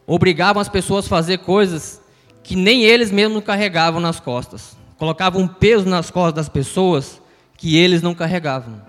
obrigavam 0.05 0.61
as 0.61 0.69
pessoas 0.69 1.05
a 1.05 1.09
fazer 1.09 1.39
coisas 1.39 2.01
que 2.43 2.55
nem 2.55 2.83
eles 2.83 3.11
mesmos 3.11 3.43
carregavam 3.43 4.01
nas 4.01 4.19
costas. 4.19 4.75
Colocavam 4.97 5.47
peso 5.47 5.87
nas 5.87 6.11
costas 6.11 6.33
das 6.33 6.49
pessoas 6.49 7.21
que 7.55 7.77
eles 7.77 8.01
não 8.01 8.13
carregavam. 8.13 8.81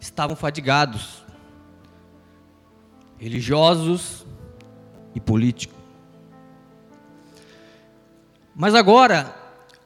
Estavam 0.00 0.34
fadigados, 0.34 1.22
religiosos 3.18 4.26
e 5.14 5.20
políticos. 5.20 5.76
Mas 8.54 8.74
agora, 8.74 9.37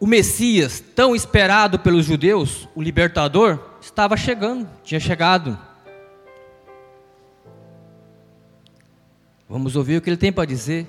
o 0.02 0.06
Messias, 0.08 0.80
tão 0.96 1.14
esperado 1.14 1.78
pelos 1.78 2.04
judeus, 2.04 2.68
o 2.74 2.82
libertador, 2.82 3.60
estava 3.80 4.16
chegando, 4.16 4.68
tinha 4.82 4.98
chegado. 4.98 5.56
Vamos 9.48 9.76
ouvir 9.76 9.98
o 9.98 10.02
que 10.02 10.10
ele 10.10 10.16
tem 10.16 10.32
para 10.32 10.44
dizer. 10.44 10.88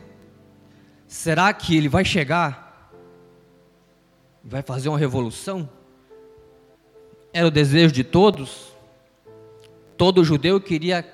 Será 1.08 1.54
que 1.54 1.78
ele 1.78 1.88
vai 1.88 2.04
chegar? 2.04 2.92
Vai 4.44 4.64
fazer 4.64 4.90
uma 4.90 4.98
revolução? 4.98 5.70
Era 7.32 7.46
o 7.46 7.52
desejo 7.52 7.94
de 7.94 8.04
todos? 8.04 8.74
Todo 9.96 10.24
judeu 10.24 10.60
queria 10.60 11.08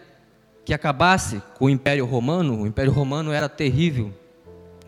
que 0.63 0.73
acabasse 0.73 1.43
com 1.57 1.65
o 1.65 1.69
Império 1.69 2.05
Romano. 2.05 2.61
O 2.61 2.65
Império 2.65 2.93
Romano 2.93 3.33
era 3.33 3.49
terrível. 3.49 4.13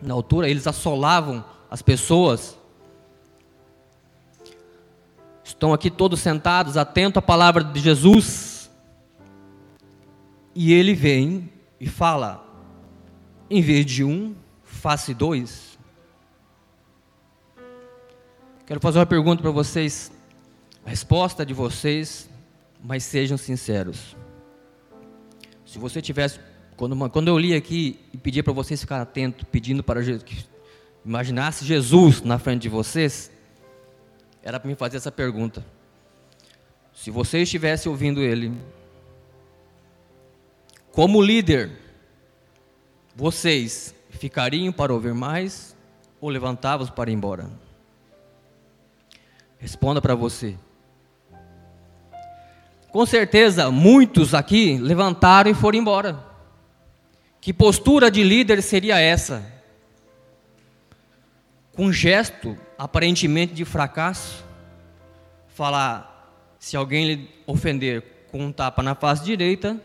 Na 0.00 0.14
altura, 0.14 0.48
eles 0.48 0.66
assolavam 0.66 1.44
as 1.70 1.82
pessoas 1.82 2.56
Estão 5.44 5.72
aqui 5.72 5.90
todos 5.90 6.20
sentados, 6.20 6.76
atentos 6.76 7.18
à 7.18 7.22
palavra 7.22 7.64
de 7.64 7.80
Jesus. 7.80 8.70
E 10.54 10.72
ele 10.72 10.94
vem 10.94 11.50
e 11.80 11.88
fala: 11.88 12.46
em 13.50 13.60
vez 13.60 13.84
de 13.86 14.04
um, 14.04 14.34
faça 14.62 15.12
dois. 15.14 15.78
Quero 18.66 18.80
fazer 18.80 18.98
uma 18.98 19.06
pergunta 19.06 19.42
para 19.42 19.50
vocês. 19.50 20.12
A 20.84 20.90
resposta 20.90 21.44
de 21.46 21.54
vocês, 21.54 22.28
mas 22.82 23.04
sejam 23.04 23.36
sinceros. 23.36 24.16
Se 25.64 25.78
você 25.78 26.02
tivesse, 26.02 26.38
quando, 26.76 27.10
quando 27.10 27.28
eu 27.28 27.38
li 27.38 27.54
aqui 27.54 27.98
e 28.12 28.18
pedi 28.18 28.42
para 28.42 28.52
vocês 28.52 28.80
ficarem 28.80 29.02
atentos, 29.02 29.46
pedindo 29.50 29.82
para 29.82 30.02
Jesus, 30.02 30.48
imaginasse 31.04 31.64
Jesus 31.64 32.20
na 32.20 32.38
frente 32.38 32.62
de 32.62 32.68
vocês, 32.68 33.31
era 34.42 34.58
para 34.58 34.68
me 34.68 34.74
fazer 34.74 34.96
essa 34.96 35.12
pergunta. 35.12 35.64
Se 36.92 37.10
você 37.10 37.38
estivesse 37.42 37.88
ouvindo 37.88 38.20
ele, 38.20 38.52
como 40.90 41.22
líder, 41.22 41.70
vocês 43.14 43.94
ficariam 44.10 44.72
para 44.72 44.92
ouvir 44.92 45.14
mais 45.14 45.76
ou 46.20 46.28
levantavam 46.28 46.86
para 46.88 47.10
ir 47.10 47.14
embora? 47.14 47.50
Responda 49.58 50.02
para 50.02 50.14
você. 50.14 50.56
Com 52.90 53.06
certeza, 53.06 53.70
muitos 53.70 54.34
aqui 54.34 54.76
levantaram 54.76 55.50
e 55.50 55.54
foram 55.54 55.78
embora. 55.78 56.22
Que 57.40 57.52
postura 57.52 58.10
de 58.10 58.22
líder 58.22 58.62
seria 58.62 59.00
essa? 59.00 59.42
Com 61.74 61.90
gesto 61.90 62.56
aparentemente 62.82 63.54
de 63.54 63.64
fracasso, 63.64 64.44
falar: 65.46 66.56
se 66.58 66.76
alguém 66.76 67.06
lhe 67.06 67.30
ofender 67.46 68.02
com 68.32 68.46
um 68.46 68.50
tapa 68.50 68.82
na 68.82 68.96
face 68.96 69.22
direita, 69.22 69.80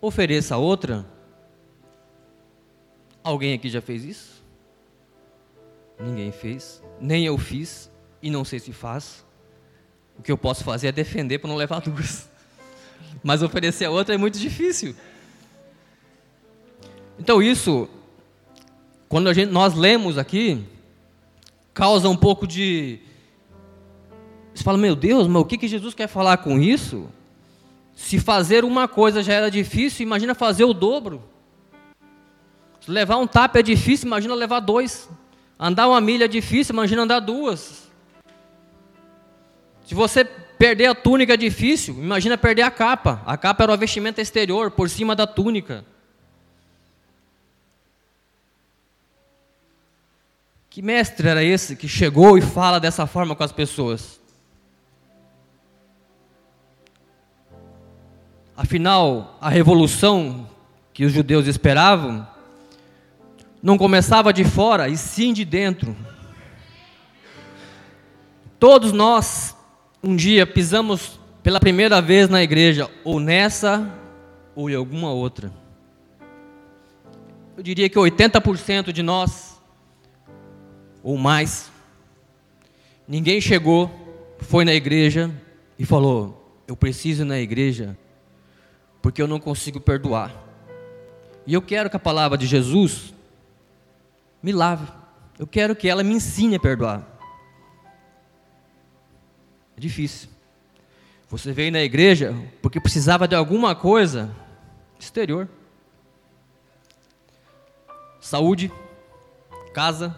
ofereça 0.00 0.56
outra. 0.56 1.04
Alguém 3.24 3.54
aqui 3.54 3.68
já 3.68 3.80
fez 3.80 4.04
isso? 4.04 4.42
Ninguém 5.98 6.30
fez, 6.30 6.80
nem 7.00 7.24
eu 7.24 7.36
fiz, 7.36 7.90
e 8.22 8.30
não 8.30 8.44
sei 8.44 8.60
se 8.60 8.72
faz. 8.72 9.24
O 10.16 10.22
que 10.22 10.30
eu 10.30 10.38
posso 10.38 10.62
fazer 10.62 10.88
é 10.88 10.92
defender 10.92 11.40
para 11.40 11.48
não 11.48 11.56
levar 11.56 11.80
duas. 11.82 12.28
Mas 13.20 13.42
oferecer 13.42 13.86
a 13.86 13.90
outra 13.90 14.14
é 14.14 14.18
muito 14.18 14.38
difícil. 14.38 14.94
Então 17.18 17.42
isso, 17.42 17.88
quando 19.08 19.32
gente, 19.34 19.50
nós 19.50 19.74
lemos 19.74 20.18
aqui, 20.18 20.64
causa 21.74 22.08
um 22.08 22.16
pouco 22.16 22.46
de. 22.46 22.98
Você 24.54 24.62
fala, 24.62 24.78
meu 24.78 24.94
Deus, 24.94 25.26
mas 25.26 25.42
o 25.42 25.44
que, 25.44 25.56
que 25.56 25.68
Jesus 25.68 25.94
quer 25.94 26.06
falar 26.06 26.38
com 26.38 26.58
isso? 26.58 27.08
Se 27.94 28.18
fazer 28.18 28.64
uma 28.64 28.86
coisa 28.86 29.22
já 29.22 29.34
era 29.34 29.50
difícil, 29.50 30.04
imagina 30.04 30.34
fazer 30.34 30.64
o 30.64 30.74
dobro. 30.74 31.22
Se 32.80 32.90
levar 32.90 33.16
um 33.16 33.26
tapa 33.26 33.60
é 33.60 33.62
difícil, 33.62 34.06
imagina 34.06 34.34
levar 34.34 34.60
dois. 34.60 35.08
Andar 35.58 35.88
uma 35.88 36.00
milha 36.00 36.24
é 36.24 36.28
difícil, 36.28 36.72
imagina 36.72 37.02
andar 37.02 37.20
duas. 37.20 37.90
Se 39.86 39.94
você 39.94 40.24
perder 40.24 40.86
a 40.86 40.94
túnica 40.94 41.34
é 41.34 41.36
difícil, 41.36 41.94
imagina 41.94 42.36
perder 42.36 42.62
a 42.62 42.70
capa. 42.70 43.22
A 43.24 43.36
capa 43.36 43.62
era 43.62 43.72
o 43.72 43.78
vestimento 43.78 44.20
exterior, 44.20 44.70
por 44.70 44.90
cima 44.90 45.14
da 45.14 45.26
túnica. 45.26 45.84
Que 50.72 50.80
mestre 50.80 51.28
era 51.28 51.44
esse 51.44 51.76
que 51.76 51.86
chegou 51.86 52.38
e 52.38 52.40
fala 52.40 52.80
dessa 52.80 53.06
forma 53.06 53.36
com 53.36 53.44
as 53.44 53.52
pessoas? 53.52 54.18
Afinal, 58.56 59.36
a 59.38 59.50
revolução 59.50 60.48
que 60.94 61.04
os 61.04 61.12
judeus 61.12 61.46
esperavam 61.46 62.26
não 63.62 63.76
começava 63.76 64.32
de 64.32 64.44
fora, 64.44 64.88
e 64.88 64.96
sim 64.96 65.34
de 65.34 65.44
dentro. 65.44 65.94
Todos 68.58 68.92
nós, 68.92 69.54
um 70.02 70.16
dia, 70.16 70.46
pisamos 70.46 71.20
pela 71.42 71.60
primeira 71.60 72.00
vez 72.00 72.30
na 72.30 72.42
igreja, 72.42 72.90
ou 73.04 73.20
nessa, 73.20 73.92
ou 74.56 74.70
em 74.70 74.74
alguma 74.74 75.12
outra. 75.12 75.52
Eu 77.58 77.62
diria 77.62 77.90
que 77.90 77.98
80% 77.98 78.90
de 78.90 79.02
nós 79.02 79.51
ou 81.02 81.16
mais. 81.16 81.70
Ninguém 83.06 83.40
chegou, 83.40 83.90
foi 84.40 84.64
na 84.64 84.72
igreja 84.72 85.30
e 85.78 85.84
falou: 85.84 86.62
Eu 86.66 86.76
preciso 86.76 87.22
ir 87.22 87.26
na 87.26 87.38
igreja 87.38 87.98
porque 89.00 89.20
eu 89.20 89.26
não 89.26 89.40
consigo 89.40 89.80
perdoar. 89.80 90.32
E 91.46 91.52
eu 91.52 91.60
quero 91.60 91.90
que 91.90 91.96
a 91.96 92.00
palavra 92.00 92.38
de 92.38 92.46
Jesus 92.46 93.12
me 94.42 94.52
lave. 94.52 94.86
Eu 95.38 95.46
quero 95.46 95.74
que 95.74 95.88
ela 95.88 96.04
me 96.04 96.14
ensine 96.14 96.54
a 96.54 96.60
perdoar. 96.60 97.04
É 99.76 99.80
difícil. 99.80 100.28
Você 101.28 101.52
veio 101.52 101.72
na 101.72 101.82
igreja 101.82 102.34
porque 102.60 102.78
precisava 102.78 103.26
de 103.26 103.34
alguma 103.34 103.74
coisa 103.74 104.30
exterior. 105.00 105.48
Saúde, 108.20 108.70
casa, 109.74 110.16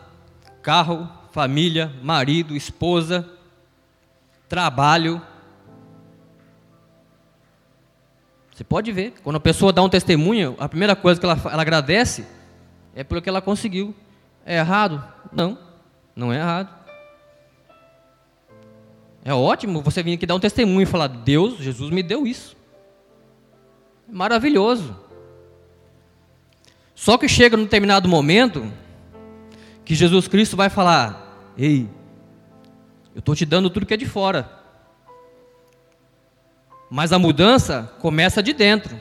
carro, 0.64 1.06
família, 1.30 1.92
marido, 2.02 2.56
esposa, 2.56 3.28
trabalho. 4.48 5.20
Você 8.50 8.64
pode 8.64 8.90
ver, 8.90 9.12
quando 9.22 9.36
a 9.36 9.40
pessoa 9.40 9.74
dá 9.74 9.82
um 9.82 9.90
testemunho, 9.90 10.56
a 10.58 10.66
primeira 10.66 10.96
coisa 10.96 11.20
que 11.20 11.26
ela, 11.26 11.38
ela 11.52 11.60
agradece 11.60 12.26
é 12.94 13.04
pelo 13.04 13.20
que 13.20 13.28
ela 13.28 13.42
conseguiu. 13.42 13.94
É 14.46 14.56
errado? 14.56 15.04
Não, 15.30 15.58
não 16.16 16.32
é 16.32 16.38
errado. 16.38 16.74
É 19.22 19.34
ótimo 19.34 19.82
você 19.82 20.02
vir 20.02 20.14
aqui 20.14 20.24
dar 20.24 20.34
um 20.34 20.40
testemunho 20.40 20.82
e 20.82 20.86
falar: 20.86 21.08
Deus, 21.08 21.58
Jesus 21.58 21.90
me 21.90 22.02
deu 22.02 22.26
isso. 22.26 22.56
É 24.08 24.12
maravilhoso. 24.12 24.96
Só 26.94 27.18
que 27.18 27.28
chega 27.28 27.54
num 27.54 27.64
determinado 27.64 28.08
momento 28.08 28.72
que 29.84 29.94
Jesus 29.94 30.28
Cristo 30.28 30.56
vai 30.56 30.70
falar: 30.70 31.52
Ei, 31.56 31.88
eu 33.14 33.18
estou 33.18 33.34
te 33.34 33.44
dando 33.44 33.70
tudo 33.70 33.86
que 33.86 33.94
é 33.94 33.96
de 33.96 34.06
fora. 34.06 34.50
Mas 36.90 37.12
a 37.12 37.18
mudança 37.18 37.92
começa 38.00 38.42
de 38.42 38.52
dentro. 38.52 38.98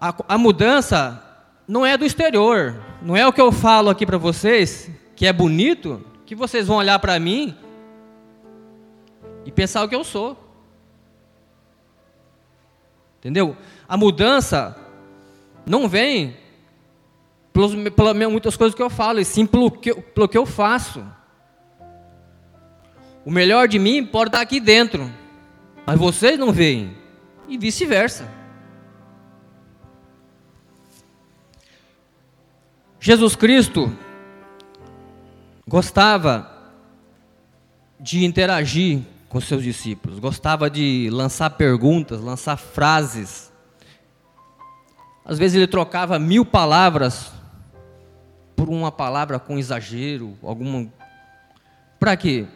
A, 0.00 0.14
a 0.28 0.38
mudança 0.38 1.22
não 1.66 1.84
é 1.84 1.96
do 1.96 2.04
exterior. 2.04 2.80
Não 3.02 3.16
é 3.16 3.26
o 3.26 3.32
que 3.32 3.40
eu 3.40 3.52
falo 3.52 3.90
aqui 3.90 4.06
para 4.06 4.18
vocês, 4.18 4.90
que 5.14 5.26
é 5.26 5.32
bonito, 5.32 6.04
que 6.24 6.34
vocês 6.34 6.66
vão 6.66 6.76
olhar 6.76 6.98
para 6.98 7.18
mim 7.18 7.56
e 9.44 9.52
pensar 9.52 9.84
o 9.84 9.88
que 9.88 9.94
eu 9.94 10.04
sou. 10.04 10.38
Entendeu? 13.18 13.56
A 13.88 13.96
mudança 13.96 14.76
não 15.66 15.88
vem 15.88 16.36
pelas, 17.54 17.72
pelas 17.92 18.16
muitas 18.16 18.56
coisas 18.56 18.74
que 18.74 18.82
eu 18.82 18.90
falo, 18.90 19.20
e 19.20 19.24
sim 19.24 19.46
pelo 19.46 19.70
que, 19.70 19.94
pelo 19.94 20.28
que 20.28 20.36
eu 20.36 20.44
faço. 20.44 21.06
O 23.24 23.30
melhor 23.30 23.68
de 23.68 23.78
mim 23.78 24.04
pode 24.04 24.30
estar 24.30 24.40
aqui 24.40 24.58
dentro, 24.58 25.08
mas 25.86 25.96
vocês 25.96 26.36
não 26.36 26.52
veem, 26.52 26.96
e 27.48 27.56
vice-versa. 27.56 28.28
Jesus 32.98 33.36
Cristo 33.36 33.96
gostava 35.66 36.50
de 38.00 38.24
interagir 38.24 39.02
com 39.28 39.40
seus 39.40 39.62
discípulos, 39.62 40.18
gostava 40.18 40.68
de 40.68 41.08
lançar 41.12 41.50
perguntas, 41.50 42.20
lançar 42.20 42.56
frases. 42.56 43.52
Às 45.24 45.38
vezes 45.38 45.56
ele 45.56 45.66
trocava 45.66 46.18
mil 46.18 46.44
palavras 46.44 47.32
por 48.54 48.68
uma 48.68 48.90
palavra 48.92 49.38
com 49.38 49.58
exagero, 49.58 50.36
alguma. 50.42 50.86
Para 51.98 52.16
quê? 52.16 52.46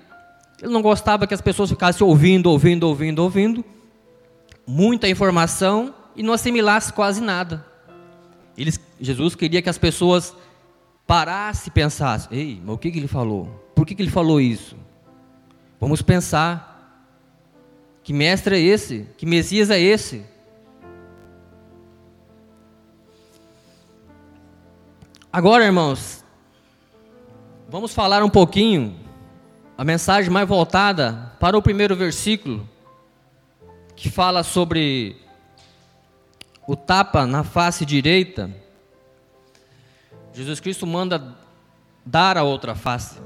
Ele 0.60 0.72
não 0.72 0.82
gostava 0.82 1.26
que 1.26 1.34
as 1.34 1.40
pessoas 1.40 1.70
ficassem 1.70 2.06
ouvindo, 2.06 2.50
ouvindo, 2.50 2.84
ouvindo, 2.84 3.22
ouvindo, 3.22 3.64
muita 4.66 5.08
informação 5.08 5.94
e 6.16 6.22
não 6.22 6.32
assimilasse 6.32 6.92
quase 6.92 7.20
nada. 7.20 7.64
Ele, 8.56 8.72
Jesus 9.00 9.34
queria 9.34 9.62
que 9.62 9.68
as 9.68 9.78
pessoas 9.78 10.34
parassem 11.06 11.68
e 11.68 11.70
pensassem: 11.70 12.38
ei, 12.38 12.62
mas 12.64 12.74
o 12.74 12.78
que, 12.78 12.90
que 12.90 12.98
ele 12.98 13.08
falou? 13.08 13.46
Por 13.74 13.86
que, 13.86 13.94
que 13.94 14.02
ele 14.02 14.10
falou 14.10 14.40
isso? 14.40 14.76
Vamos 15.80 16.02
pensar. 16.02 16.66
Que 18.02 18.12
mestre 18.12 18.56
é 18.56 18.60
esse? 18.60 19.06
Que 19.16 19.26
Messias 19.26 19.70
é 19.70 19.78
esse? 19.78 20.24
Agora, 25.38 25.64
irmãos, 25.64 26.24
vamos 27.68 27.94
falar 27.94 28.24
um 28.24 28.28
pouquinho 28.28 28.98
a 29.76 29.84
mensagem 29.84 30.32
mais 30.32 30.48
voltada 30.48 31.32
para 31.38 31.56
o 31.56 31.62
primeiro 31.62 31.94
versículo, 31.94 32.68
que 33.94 34.10
fala 34.10 34.42
sobre 34.42 35.16
o 36.66 36.74
tapa 36.74 37.24
na 37.24 37.44
face 37.44 37.86
direita. 37.86 38.52
Jesus 40.34 40.58
Cristo 40.58 40.84
manda 40.84 41.36
dar 42.04 42.36
a 42.36 42.42
outra 42.42 42.74
face. 42.74 43.20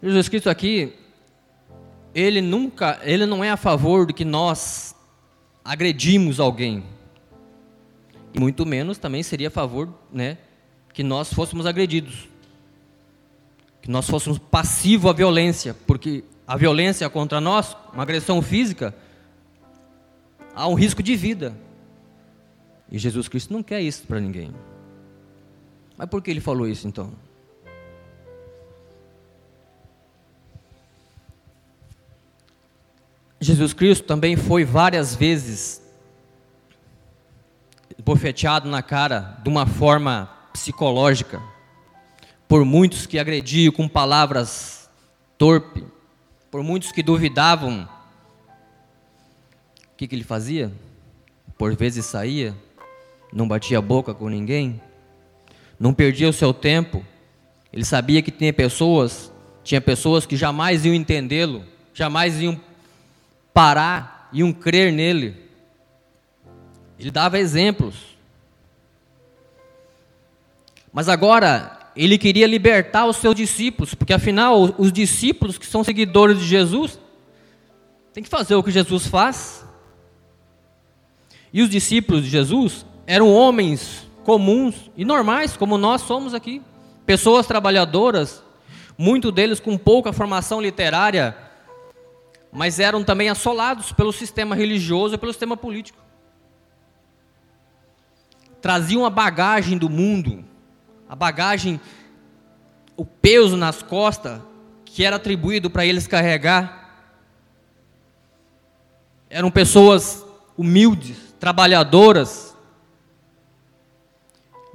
Jesus 0.00 0.28
Cristo 0.28 0.48
aqui, 0.48 0.96
ele 2.14 2.40
nunca, 2.40 3.00
ele 3.02 3.26
não 3.26 3.42
é 3.42 3.50
a 3.50 3.56
favor 3.56 4.06
de 4.06 4.12
que 4.12 4.24
nós 4.24 4.94
agredimos 5.64 6.38
alguém. 6.38 6.84
E 8.32 8.38
muito 8.38 8.64
menos 8.64 8.98
também 8.98 9.24
seria 9.24 9.48
a 9.48 9.50
favor, 9.50 9.92
né, 10.12 10.38
que 10.92 11.02
nós 11.02 11.32
fôssemos 11.32 11.66
agredidos 11.66 12.30
que 13.82 13.90
nós 13.90 14.08
fôssemos 14.08 14.38
passivo 14.38 15.08
à 15.08 15.12
violência, 15.12 15.74
porque 15.86 16.24
a 16.46 16.56
violência 16.56 17.08
contra 17.08 17.40
nós, 17.40 17.76
uma 17.92 18.02
agressão 18.02 18.42
física, 18.42 18.94
há 20.54 20.68
um 20.68 20.74
risco 20.74 21.02
de 21.02 21.16
vida. 21.16 21.56
E 22.90 22.98
Jesus 22.98 23.28
Cristo 23.28 23.52
não 23.52 23.62
quer 23.62 23.80
isso 23.80 24.06
para 24.06 24.20
ninguém. 24.20 24.52
Mas 25.96 26.08
por 26.08 26.22
que 26.22 26.30
ele 26.30 26.40
falou 26.40 26.68
isso 26.68 26.86
então? 26.86 27.12
Jesus 33.40 33.72
Cristo 33.72 34.04
também 34.04 34.36
foi 34.36 34.64
várias 34.64 35.14
vezes 35.14 35.80
bofeteado 38.04 38.68
na 38.68 38.82
cara 38.82 39.38
de 39.42 39.48
uma 39.48 39.66
forma 39.66 40.39
psicológica 40.52 41.40
por 42.50 42.64
muitos 42.64 43.06
que 43.06 43.16
agrediam 43.16 43.72
com 43.72 43.88
palavras 43.88 44.90
torpe, 45.38 45.86
por 46.50 46.64
muitos 46.64 46.90
que 46.90 47.00
duvidavam. 47.00 47.88
O 49.92 49.96
que, 49.96 50.08
que 50.08 50.16
ele 50.16 50.24
fazia? 50.24 50.72
Por 51.56 51.76
vezes 51.76 52.06
saía, 52.06 52.52
não 53.32 53.46
batia 53.46 53.78
a 53.78 53.80
boca 53.80 54.12
com 54.12 54.28
ninguém, 54.28 54.80
não 55.78 55.94
perdia 55.94 56.28
o 56.28 56.32
seu 56.32 56.52
tempo. 56.52 57.04
Ele 57.72 57.84
sabia 57.84 58.20
que 58.20 58.32
tinha 58.32 58.52
pessoas, 58.52 59.32
tinha 59.62 59.80
pessoas 59.80 60.26
que 60.26 60.36
jamais 60.36 60.84
iam 60.84 60.92
entendê-lo, 60.92 61.64
jamais 61.94 62.40
iam 62.40 62.60
parar, 63.54 64.28
iam 64.32 64.52
crer 64.52 64.92
nele. 64.92 65.36
Ele 66.98 67.12
dava 67.12 67.38
exemplos. 67.38 68.09
Mas 70.92 71.08
agora 71.08 71.78
ele 71.94 72.18
queria 72.18 72.46
libertar 72.46 73.06
os 73.06 73.16
seus 73.16 73.34
discípulos, 73.34 73.94
porque 73.94 74.12
afinal, 74.12 74.74
os 74.78 74.92
discípulos 74.92 75.58
que 75.58 75.66
são 75.66 75.84
seguidores 75.84 76.38
de 76.38 76.46
Jesus, 76.46 76.98
têm 78.12 78.22
que 78.22 78.28
fazer 78.28 78.54
o 78.54 78.62
que 78.62 78.70
Jesus 78.70 79.06
faz. 79.06 79.64
E 81.52 81.62
os 81.62 81.70
discípulos 81.70 82.24
de 82.24 82.30
Jesus 82.30 82.86
eram 83.06 83.32
homens 83.32 84.08
comuns 84.24 84.90
e 84.96 85.04
normais, 85.04 85.56
como 85.56 85.76
nós 85.76 86.02
somos 86.02 86.34
aqui, 86.34 86.62
pessoas 87.04 87.46
trabalhadoras, 87.46 88.42
muitos 88.96 89.32
deles 89.32 89.58
com 89.58 89.76
pouca 89.76 90.12
formação 90.12 90.60
literária, 90.60 91.36
mas 92.52 92.78
eram 92.78 93.02
também 93.02 93.28
assolados 93.28 93.92
pelo 93.92 94.12
sistema 94.12 94.54
religioso 94.54 95.14
e 95.14 95.18
pelo 95.18 95.32
sistema 95.32 95.56
político. 95.56 95.98
Traziam 98.60 99.04
a 99.04 99.10
bagagem 99.10 99.78
do 99.78 99.88
mundo, 99.88 100.44
a 101.10 101.16
bagagem, 101.16 101.80
o 102.96 103.04
peso 103.04 103.56
nas 103.56 103.82
costas 103.82 104.40
que 104.84 105.04
era 105.04 105.16
atribuído 105.16 105.68
para 105.68 105.84
eles 105.84 106.06
carregar. 106.06 107.10
Eram 109.28 109.50
pessoas 109.50 110.24
humildes, 110.56 111.34
trabalhadoras. 111.40 112.56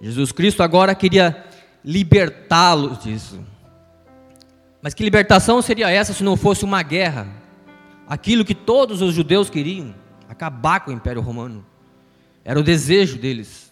Jesus 0.02 0.34
Cristo 0.34 0.62
agora 0.62 0.94
queria 0.94 1.46
libertá-los 1.86 3.00
disso. 3.00 3.42
Mas 4.82 4.94
que 4.94 5.06
libertação 5.06 5.62
seria 5.62 5.90
essa 5.90 6.12
se 6.12 6.22
não 6.22 6.36
fosse 6.36 6.66
uma 6.66 6.84
guerra? 6.84 7.30
Aquilo 8.10 8.44
que 8.44 8.54
todos 8.54 9.02
os 9.02 9.16
judeus 9.16 9.50
queriam, 9.50 9.96
acabar 10.28 10.82
com 10.82 10.92
o 10.92 10.94
Império 10.94 11.22
Romano. 11.22 11.66
Era 12.44 12.60
o 12.60 12.64
desejo 12.64 13.18
deles. 13.18 13.65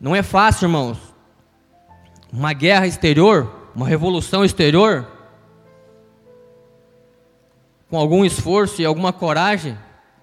Não 0.00 0.14
é 0.14 0.22
fácil, 0.22 0.66
irmãos. 0.66 0.98
Uma 2.32 2.52
guerra 2.52 2.86
exterior, 2.86 3.70
uma 3.74 3.88
revolução 3.88 4.44
exterior, 4.44 5.06
com 7.90 7.96
algum 7.96 8.24
esforço 8.24 8.80
e 8.80 8.84
alguma 8.84 9.12
coragem, 9.12 9.76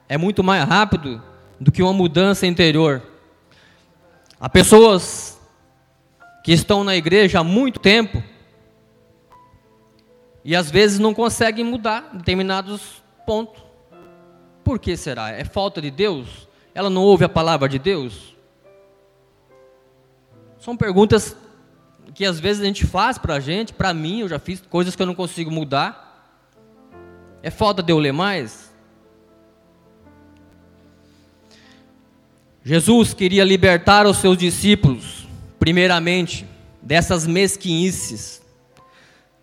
é 0.07 0.17
muito 0.17 0.43
mais 0.43 0.63
rápido 0.63 1.21
do 1.59 1.71
que 1.71 1.81
uma 1.81 1.93
mudança 1.93 2.45
interior. 2.45 3.01
Há 4.39 4.47
pessoas 4.47 5.39
que 6.43 6.53
estão 6.53 6.83
na 6.83 6.95
igreja 6.95 7.39
há 7.39 7.43
muito 7.43 7.79
tempo 7.79 8.21
e 10.43 10.55
às 10.55 10.69
vezes 10.69 10.99
não 10.99 11.13
conseguem 11.13 11.65
mudar 11.65 12.11
determinados 12.13 13.03
pontos. 13.25 13.63
Por 14.63 14.77
que 14.77 14.95
será? 14.95 15.31
É 15.31 15.43
falta 15.43 15.81
de 15.81 15.89
Deus? 15.89 16.47
Ela 16.73 16.89
não 16.89 17.01
ouve 17.01 17.25
a 17.25 17.29
palavra 17.29 17.67
de 17.67 17.79
Deus? 17.79 18.34
São 20.65 20.75
perguntas 20.75 21.37
que 22.15 22.25
às 22.25 22.39
vezes 22.39 22.63
a 22.63 22.65
gente 22.65 22.87
faz 22.87 23.19
para 23.19 23.35
a 23.35 23.39
gente, 23.39 23.71
para 23.71 23.93
mim, 23.93 24.21
eu 24.21 24.27
já 24.27 24.39
fiz 24.39 24.59
coisas 24.67 24.95
que 24.95 25.01
eu 25.03 25.05
não 25.05 25.13
consigo 25.13 25.51
mudar. 25.51 26.33
É 27.43 27.51
falta 27.51 27.83
de 27.83 27.93
eu 27.93 27.99
ler 27.99 28.11
mais? 28.11 28.73
Jesus 32.63 33.13
queria 33.13 33.43
libertar 33.43 34.07
os 34.07 34.17
seus 34.17 34.35
discípulos, 34.39 35.27
primeiramente, 35.59 36.47
dessas 36.81 37.27
mesquinices, 37.27 38.41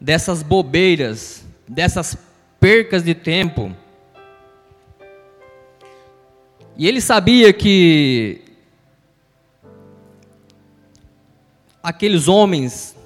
dessas 0.00 0.42
bobeiras, 0.42 1.44
dessas 1.68 2.18
percas 2.58 3.04
de 3.04 3.14
tempo. 3.14 3.72
E 6.76 6.88
ele 6.88 7.00
sabia 7.00 7.52
que 7.52 8.51
aqueles 11.82 12.28
homens 12.28 12.96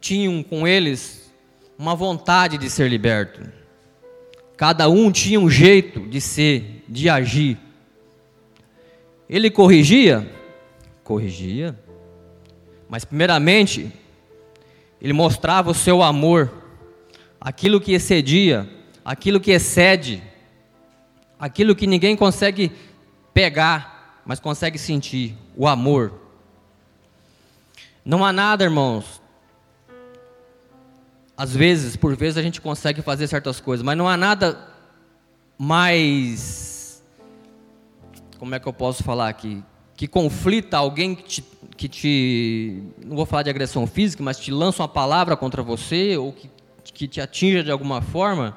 tinham 0.00 0.42
com 0.42 0.68
eles 0.68 1.32
uma 1.78 1.94
vontade 1.94 2.58
de 2.58 2.68
ser 2.68 2.88
liberto. 2.88 3.40
Cada 4.56 4.88
um 4.88 5.10
tinha 5.10 5.40
um 5.40 5.50
jeito 5.50 6.00
de 6.00 6.20
ser, 6.20 6.84
de 6.88 7.08
agir. 7.08 7.58
Ele 9.28 9.50
corrigia? 9.50 10.30
Corrigia. 11.02 11.78
Mas, 12.88 13.04
primeiramente, 13.04 13.90
ele 15.00 15.12
mostrava 15.12 15.70
o 15.70 15.74
seu 15.74 16.02
amor, 16.02 16.52
aquilo 17.40 17.80
que 17.80 17.92
excedia, 17.92 18.68
aquilo 19.04 19.40
que 19.40 19.50
excede, 19.50 20.22
aquilo 21.38 21.74
que 21.74 21.86
ninguém 21.86 22.14
consegue 22.14 22.70
pegar, 23.32 24.22
mas 24.24 24.38
consegue 24.38 24.78
sentir: 24.78 25.36
o 25.56 25.66
amor. 25.66 26.23
Não 28.04 28.24
há 28.24 28.32
nada, 28.32 28.64
irmãos. 28.64 29.22
Às 31.36 31.56
vezes, 31.56 31.96
por 31.96 32.14
vezes, 32.14 32.36
a 32.36 32.42
gente 32.42 32.60
consegue 32.60 33.00
fazer 33.00 33.26
certas 33.26 33.58
coisas, 33.60 33.84
mas 33.84 33.96
não 33.96 34.08
há 34.08 34.16
nada 34.16 34.68
mais. 35.56 37.02
Como 38.38 38.54
é 38.54 38.60
que 38.60 38.66
eu 38.66 38.72
posso 38.72 39.02
falar 39.02 39.28
aqui? 39.28 39.64
Que 39.96 40.06
conflita 40.06 40.76
alguém 40.76 41.14
que 41.14 41.22
te, 41.22 41.44
que 41.76 41.88
te. 41.88 42.82
Não 43.04 43.16
vou 43.16 43.26
falar 43.26 43.42
de 43.42 43.50
agressão 43.50 43.86
física, 43.86 44.22
mas 44.22 44.38
te 44.38 44.50
lança 44.50 44.82
uma 44.82 44.88
palavra 44.88 45.36
contra 45.36 45.62
você, 45.62 46.16
ou 46.16 46.32
que, 46.32 46.50
que 46.84 47.08
te 47.08 47.20
atinja 47.20 47.64
de 47.64 47.70
alguma 47.70 48.02
forma. 48.02 48.56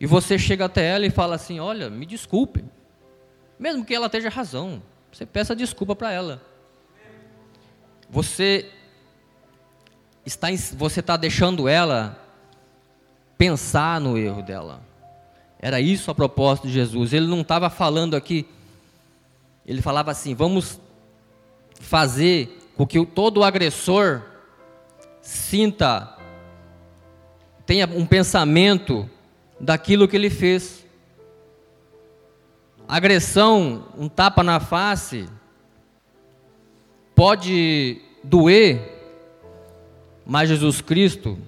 E 0.00 0.06
você 0.06 0.38
chega 0.38 0.64
até 0.64 0.86
ela 0.86 1.04
e 1.04 1.10
fala 1.10 1.34
assim: 1.34 1.60
Olha, 1.60 1.90
me 1.90 2.06
desculpe. 2.06 2.64
Mesmo 3.58 3.84
que 3.84 3.94
ela 3.94 4.06
esteja 4.06 4.30
razão, 4.30 4.82
você 5.12 5.26
peça 5.26 5.54
desculpa 5.54 5.94
para 5.94 6.10
ela. 6.10 6.49
Você 8.10 8.68
está, 10.26 10.48
você 10.76 11.00
está 11.00 11.16
deixando 11.16 11.68
ela 11.68 12.18
pensar 13.38 14.00
no 14.00 14.18
erro 14.18 14.42
dela. 14.42 14.82
Era 15.58 15.80
isso 15.80 16.10
a 16.10 16.14
propósito 16.14 16.66
de 16.66 16.72
Jesus. 16.72 17.12
Ele 17.12 17.26
não 17.26 17.42
estava 17.42 17.70
falando 17.70 18.16
aqui, 18.16 18.46
ele 19.64 19.80
falava 19.80 20.10
assim: 20.10 20.34
vamos 20.34 20.80
fazer 21.78 22.58
com 22.76 22.86
que 22.86 23.04
todo 23.06 23.44
agressor 23.44 24.22
sinta, 25.20 26.16
tenha 27.64 27.86
um 27.86 28.04
pensamento 28.04 29.08
daquilo 29.60 30.08
que 30.08 30.16
ele 30.16 30.30
fez. 30.30 30.84
Agressão, 32.88 33.86
um 33.96 34.08
tapa 34.08 34.42
na 34.42 34.58
face, 34.58 35.28
pode 37.20 38.00
doer, 38.24 38.80
mas 40.24 40.48
Jesus 40.48 40.80
Cristo 40.80 41.38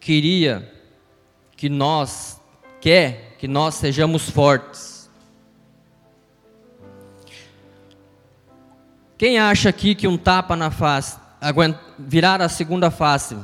queria 0.00 0.68
que 1.56 1.68
nós, 1.68 2.40
quer 2.80 3.36
que 3.38 3.46
nós 3.46 3.76
sejamos 3.76 4.28
fortes. 4.28 5.08
Quem 9.16 9.38
acha 9.38 9.68
aqui 9.68 9.94
que 9.94 10.08
um 10.08 10.18
tapa 10.18 10.56
na 10.56 10.72
face, 10.72 11.16
virar 11.96 12.42
a 12.42 12.48
segunda 12.48 12.90
face, 12.90 13.36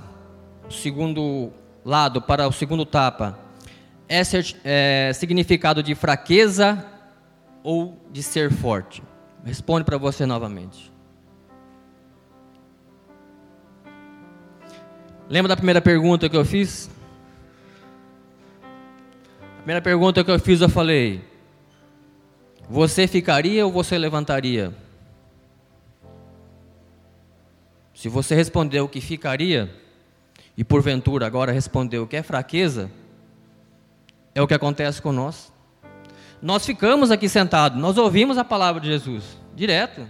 o 0.69 0.73
segundo 0.73 1.53
lado 1.85 2.21
para 2.21 2.49
o 2.49 2.53
segundo 2.53 2.85
tapa, 2.85 3.39
é, 4.09 4.23
é 4.65 5.13
significado 5.13 5.85
de 5.85 5.95
fraqueza 5.95 6.85
ou 7.63 7.97
de 8.11 8.25
ser 8.25 8.51
forte? 8.51 9.05
Responde 9.45 9.85
para 9.85 9.99
você 9.99 10.27
novamente. 10.27 10.92
Lembra 15.33 15.49
da 15.49 15.57
primeira 15.57 15.81
pergunta 15.81 16.29
que 16.29 16.37
eu 16.37 16.45
fiz? 16.45 16.91
A 19.41 19.57
primeira 19.57 19.81
pergunta 19.81 20.23
que 20.23 20.31
eu 20.31 20.39
fiz, 20.39 20.61
eu 20.61 20.69
falei: 20.69 21.25
Você 22.69 23.07
ficaria 23.07 23.65
ou 23.65 23.73
você 23.73 23.97
levantaria? 23.97 24.75
Se 27.95 28.11
você 28.11 28.35
respondeu 28.35 28.87
que 28.87 29.01
ficaria, 29.01 29.75
e 30.55 30.63
porventura 30.63 31.27
agora 31.27 31.51
respondeu 31.51 32.07
que 32.07 32.17
é 32.17 32.23
fraqueza, 32.23 32.91
é 34.35 34.43
o 34.43 34.47
que 34.47 34.53
acontece 34.53 35.01
com 35.01 35.13
nós. 35.13 35.51
Nós 36.43 36.67
ficamos 36.67 37.11
aqui 37.11 37.27
sentados, 37.27 37.81
nós 37.81 37.97
ouvimos 37.97 38.37
a 38.37 38.45
palavra 38.45 38.83
de 38.83 38.89
Jesus, 38.89 39.39
direto. 39.57 40.07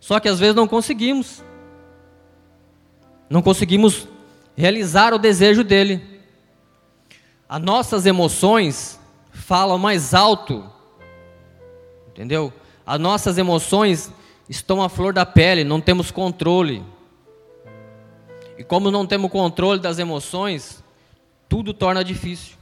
Só 0.00 0.18
que 0.18 0.28
às 0.28 0.40
vezes 0.40 0.56
não 0.56 0.66
conseguimos. 0.66 1.44
Não 3.30 3.40
conseguimos 3.40 4.08
realizar 4.56 5.12
o 5.12 5.18
desejo 5.18 5.64
dele. 5.64 6.02
As 7.48 7.60
nossas 7.60 8.06
emoções 8.06 8.98
falam 9.30 9.78
mais 9.78 10.14
alto, 10.14 10.70
entendeu? 12.08 12.52
As 12.86 12.98
nossas 12.98 13.38
emoções 13.38 14.12
estão 14.48 14.82
à 14.82 14.88
flor 14.88 15.12
da 15.12 15.24
pele, 15.24 15.64
não 15.64 15.80
temos 15.80 16.10
controle. 16.10 16.84
E 18.58 18.64
como 18.64 18.90
não 18.90 19.06
temos 19.06 19.30
controle 19.30 19.80
das 19.80 19.98
emoções, 19.98 20.82
tudo 21.48 21.74
torna 21.74 22.04
difícil. 22.04 22.56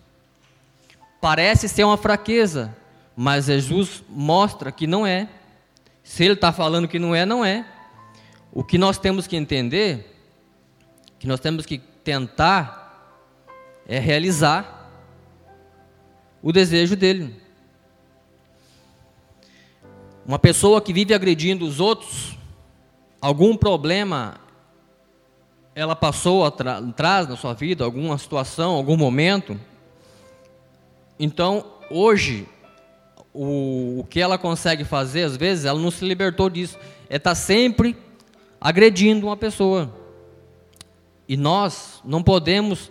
Parece 1.20 1.68
ser 1.68 1.84
uma 1.84 1.96
fraqueza, 1.96 2.74
mas 3.14 3.46
Jesus 3.46 4.02
mostra 4.08 4.72
que 4.72 4.86
não 4.86 5.06
é. 5.06 5.28
Se 6.02 6.24
ele 6.24 6.34
está 6.34 6.52
falando 6.52 6.88
que 6.88 6.98
não 6.98 7.14
é, 7.14 7.26
não 7.26 7.44
é. 7.44 7.66
O 8.52 8.64
que 8.64 8.78
nós 8.78 8.98
temos 8.98 9.26
que 9.26 9.36
entender 9.36 10.09
que 11.20 11.26
nós 11.26 11.38
temos 11.38 11.66
que 11.66 11.78
tentar 12.02 12.80
é 13.86 13.98
realizar 13.98 14.90
o 16.42 16.50
desejo 16.50 16.96
dele. 16.96 17.38
Uma 20.24 20.38
pessoa 20.38 20.80
que 20.80 20.94
vive 20.94 21.12
agredindo 21.12 21.66
os 21.66 21.78
outros, 21.78 22.38
algum 23.20 23.54
problema 23.54 24.40
ela 25.74 25.94
passou 25.94 26.44
atrás 26.44 27.28
na 27.28 27.36
sua 27.36 27.52
vida, 27.52 27.84
alguma 27.84 28.16
situação, 28.16 28.72
algum 28.72 28.96
momento. 28.96 29.60
Então, 31.18 31.66
hoje, 31.90 32.48
o, 33.32 34.00
o 34.00 34.06
que 34.08 34.20
ela 34.20 34.38
consegue 34.38 34.84
fazer, 34.84 35.24
às 35.24 35.36
vezes, 35.36 35.66
ela 35.66 35.78
não 35.78 35.90
se 35.90 36.02
libertou 36.04 36.48
disso, 36.48 36.78
é 37.10 37.16
estar 37.16 37.32
tá 37.32 37.34
sempre 37.34 37.94
agredindo 38.58 39.26
uma 39.26 39.36
pessoa. 39.36 39.99
E 41.30 41.36
nós 41.36 42.00
não 42.04 42.24
podemos 42.24 42.90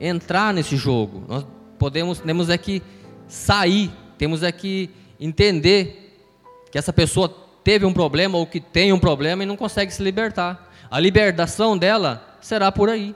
entrar 0.00 0.52
nesse 0.52 0.76
jogo. 0.76 1.22
Nós 1.28 1.46
podemos, 1.78 2.18
temos 2.18 2.50
é 2.50 2.58
que 2.58 2.82
sair, 3.28 3.92
temos 4.18 4.42
é 4.42 4.50
que 4.50 4.90
entender 5.20 6.20
que 6.68 6.76
essa 6.76 6.92
pessoa 6.92 7.28
teve 7.62 7.86
um 7.86 7.92
problema 7.92 8.38
ou 8.38 8.44
que 8.44 8.58
tem 8.58 8.92
um 8.92 8.98
problema 8.98 9.44
e 9.44 9.46
não 9.46 9.56
consegue 9.56 9.94
se 9.94 10.02
libertar. 10.02 10.68
A 10.90 10.98
libertação 10.98 11.78
dela 11.78 12.36
será 12.40 12.72
por 12.72 12.90
aí. 12.90 13.14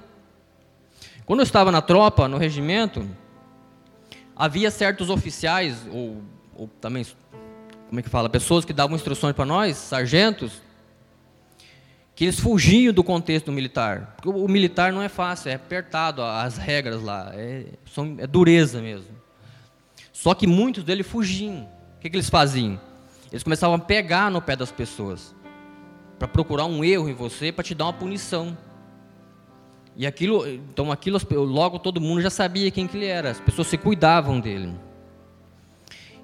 Quando 1.26 1.40
eu 1.40 1.44
estava 1.44 1.72
na 1.72 1.82
tropa, 1.82 2.28
no 2.28 2.38
regimento, 2.38 3.04
havia 4.36 4.70
certos 4.70 5.10
oficiais, 5.10 5.84
ou, 5.90 6.22
ou 6.54 6.68
também, 6.80 7.04
como 7.88 7.98
é 7.98 8.02
que 8.04 8.08
fala, 8.08 8.28
pessoas 8.28 8.64
que 8.64 8.72
davam 8.72 8.94
instruções 8.94 9.34
para 9.34 9.44
nós, 9.44 9.76
sargentos, 9.76 10.62
que 12.20 12.26
eles 12.26 12.38
fugiam 12.38 12.92
do 12.92 13.02
contexto 13.02 13.50
militar. 13.50 14.12
Porque 14.14 14.28
o, 14.28 14.46
militar 14.46 14.92
não 14.92 15.00
é 15.00 15.08
fácil, 15.08 15.48
é 15.48 15.54
apertado 15.54 16.22
as 16.22 16.58
regras 16.58 17.02
lá, 17.02 17.32
é, 17.32 17.64
são, 17.90 18.14
é 18.18 18.26
dureza 18.26 18.82
mesmo. 18.82 19.08
Só 20.12 20.34
que 20.34 20.46
muitos 20.46 20.84
deles 20.84 21.06
fugiam. 21.06 21.66
O 21.96 21.98
que, 21.98 22.10
que 22.10 22.16
eles 22.16 22.28
faziam? 22.28 22.78
Eles 23.32 23.42
começavam 23.42 23.76
a 23.76 23.78
pegar 23.78 24.30
no 24.30 24.42
pé 24.42 24.54
das 24.54 24.70
pessoas. 24.70 25.34
para 26.18 26.28
procurar 26.28 26.66
um 26.66 26.84
erro 26.84 27.08
em 27.08 27.14
você, 27.14 27.50
para 27.50 27.64
te 27.64 27.74
dar 27.74 27.86
uma 27.86 27.94
punição. 27.94 28.54
E 29.96 30.06
aquilo, 30.06 30.46
então 30.46 30.92
aquilo, 30.92 31.18
logo 31.42 31.78
todo 31.78 32.02
mundo 32.02 32.20
já 32.20 32.28
sabia 32.28 32.70
quem 32.70 32.86
que 32.86 32.98
ele 32.98 33.06
era, 33.06 33.30
as 33.30 33.40
pessoas 33.40 33.68
se 33.68 33.78
cuidavam 33.78 34.38
dele. 34.38 34.74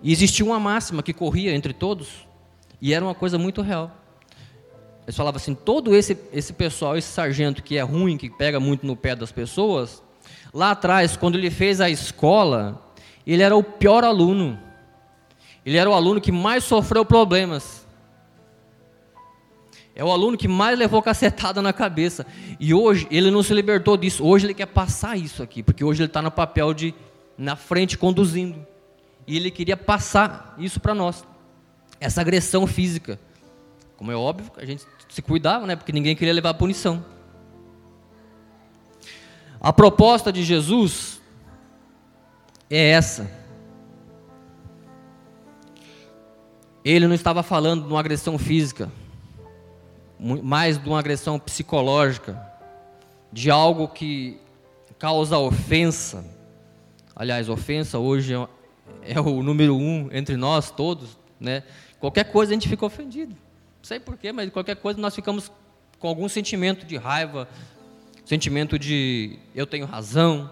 E 0.03 0.13
existia 0.13 0.45
uma 0.45 0.61
máxima 0.61 1.03
que 1.03 1.15
corria 1.15 1.55
entre 1.55 1.73
todos, 1.73 2.29
e 2.83 2.93
era 2.93 3.03
uma 3.03 3.15
coisa 3.15 3.39
muito 3.39 3.63
real. 3.63 4.06
Eles 5.07 5.17
falavam 5.17 5.37
assim: 5.37 5.55
todo 5.55 5.95
esse, 5.95 6.19
esse 6.33 6.53
pessoal, 6.53 6.97
esse 6.97 7.09
sargento 7.09 7.63
que 7.63 7.79
é 7.79 7.83
ruim, 7.83 8.17
que 8.17 8.29
pega 8.29 8.59
muito 8.59 8.85
no 8.85 8.97
pé 8.97 9.15
das 9.15 9.31
pessoas, 9.31 10.03
lá 10.53 10.73
atrás, 10.73 11.17
quando 11.17 11.37
ele 11.37 11.51
fez 11.51 11.81
a 11.81 11.89
escola, 11.89 12.83
ele 13.27 13.43
era 13.43 13.57
o 13.57 13.63
pior 13.63 14.05
aluno. 14.05 14.59
Ele 15.65 15.77
era 15.77 15.89
o 15.89 15.95
aluno 15.95 16.21
que 16.21 16.31
mais 16.31 16.65
sofreu 16.65 17.05
problemas. 17.05 17.87
É 19.95 20.05
o 20.05 20.13
aluno 20.13 20.37
que 20.37 20.47
mais 20.47 20.79
levou 20.79 21.01
cacetada 21.03 21.63
na 21.63 21.73
cabeça. 21.73 22.27
E 22.61 22.75
hoje 22.75 23.07
ele 23.11 23.31
não 23.31 23.43
se 23.43 23.55
libertou 23.55 23.97
disso. 23.97 24.25
Hoje 24.25 24.47
ele 24.47 24.55
quer 24.55 24.67
passar 24.67 25.17
isso 25.17 25.43
aqui, 25.43 25.63
porque 25.63 25.83
hoje 25.83 26.03
ele 26.03 26.09
está 26.09 26.21
no 26.21 26.31
papel 26.31 26.75
de 26.75 26.95
na 27.39 27.57
frente 27.57 27.97
conduzindo. 27.97 28.65
E 29.27 29.37
ele 29.37 29.51
queria 29.51 29.77
passar 29.77 30.55
isso 30.59 30.79
para 30.79 30.95
nós. 30.95 31.25
Essa 31.99 32.21
agressão 32.21 32.67
física. 32.67 33.19
Como 33.97 34.11
é 34.11 34.17
óbvio, 34.17 34.51
a 34.57 34.65
gente 34.65 34.85
se 35.09 35.23
cuidava, 35.23 35.67
né? 35.67 35.77
Porque 35.77 35.93
ninguém 35.93 36.15
queria 36.15 36.35
levar 36.35 36.51
a 36.51 36.55
punição. 36.55 37.05
A 39.61 39.73
proposta 39.73 40.33
de 40.33 40.45
Jesus 40.45 41.21
é 42.69 42.91
essa. 42.91 43.31
Ele 46.85 47.07
não 47.09 47.15
estava 47.15 47.43
falando 47.43 47.87
de 47.87 47.89
uma 47.89 48.01
agressão 48.01 48.39
física 48.39 48.91
mais 50.19 50.83
de 50.83 50.89
uma 50.89 50.99
agressão 50.99 51.39
psicológica, 51.39 52.41
de 53.33 53.51
algo 53.51 53.89
que 53.89 54.39
causa 54.99 55.39
ofensa. 55.39 56.25
Aliás, 57.15 57.49
ofensa 57.49 57.99
hoje 57.99 58.35
é, 58.35 58.49
é 59.13 59.21
o 59.21 59.43
número 59.43 59.77
um 59.77 60.09
entre 60.13 60.37
nós 60.37 60.71
todos, 60.71 61.19
né? 61.39 61.63
Qualquer 62.01 62.25
coisa 62.25 62.53
a 62.53 62.55
gente 62.55 62.69
fica 62.69 62.85
ofendido. 62.85 63.37
Sei 63.87 64.01
porquê, 64.01 64.33
mas 64.33 64.51
qualquer 64.51 64.75
coisa 64.75 65.01
nós 65.01 65.15
ficamos 65.15 65.49
com 66.01 66.09
algum 66.09 66.29
sentimento 66.29 66.85
de 66.85 66.97
raiva, 66.97 67.49
sentimento 68.25 68.77
de 68.81 69.39
eu 69.55 69.65
tenho 69.65 69.87
razão. 69.87 70.51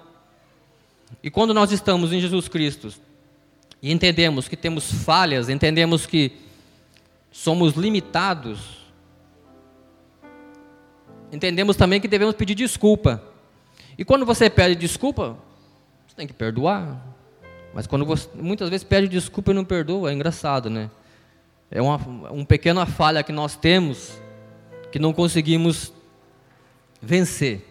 E 1.20 1.28
quando 1.28 1.52
nós 1.52 1.72
estamos 1.72 2.12
em 2.12 2.20
Jesus 2.20 2.46
Cristo 2.46 2.94
e 3.82 3.90
entendemos 3.90 4.46
que 4.46 4.56
temos 4.56 4.88
falhas, 4.88 5.48
entendemos 5.48 6.06
que 6.06 6.30
somos 7.32 7.74
limitados, 7.74 8.84
entendemos 11.32 11.74
também 11.74 12.00
que 12.00 12.06
devemos 12.06 12.36
pedir 12.36 12.54
desculpa. 12.54 13.20
E 13.98 14.04
quando 14.04 14.24
você 14.24 14.48
pede 14.48 14.76
desculpa, 14.76 15.36
você 16.06 16.14
tem 16.14 16.28
que 16.28 16.34
perdoar. 16.34 17.04
Mas 17.74 17.88
quando 17.88 18.06
você 18.06 18.28
muitas 18.36 18.70
vezes 18.70 18.84
pede 18.84 19.08
desculpa 19.08 19.50
e 19.50 19.54
não 19.54 19.64
perdoa, 19.64 20.12
é 20.12 20.14
engraçado, 20.14 20.70
né? 20.70 20.88
É 21.74 21.82
uma, 21.82 21.96
uma 21.96 22.44
pequena 22.46 22.87
falha 22.87 23.24
que 23.24 23.32
nós 23.32 23.56
temos 23.56 24.16
que 24.92 24.98
não 25.00 25.12
conseguimos 25.12 25.92
vencer. 27.02 27.66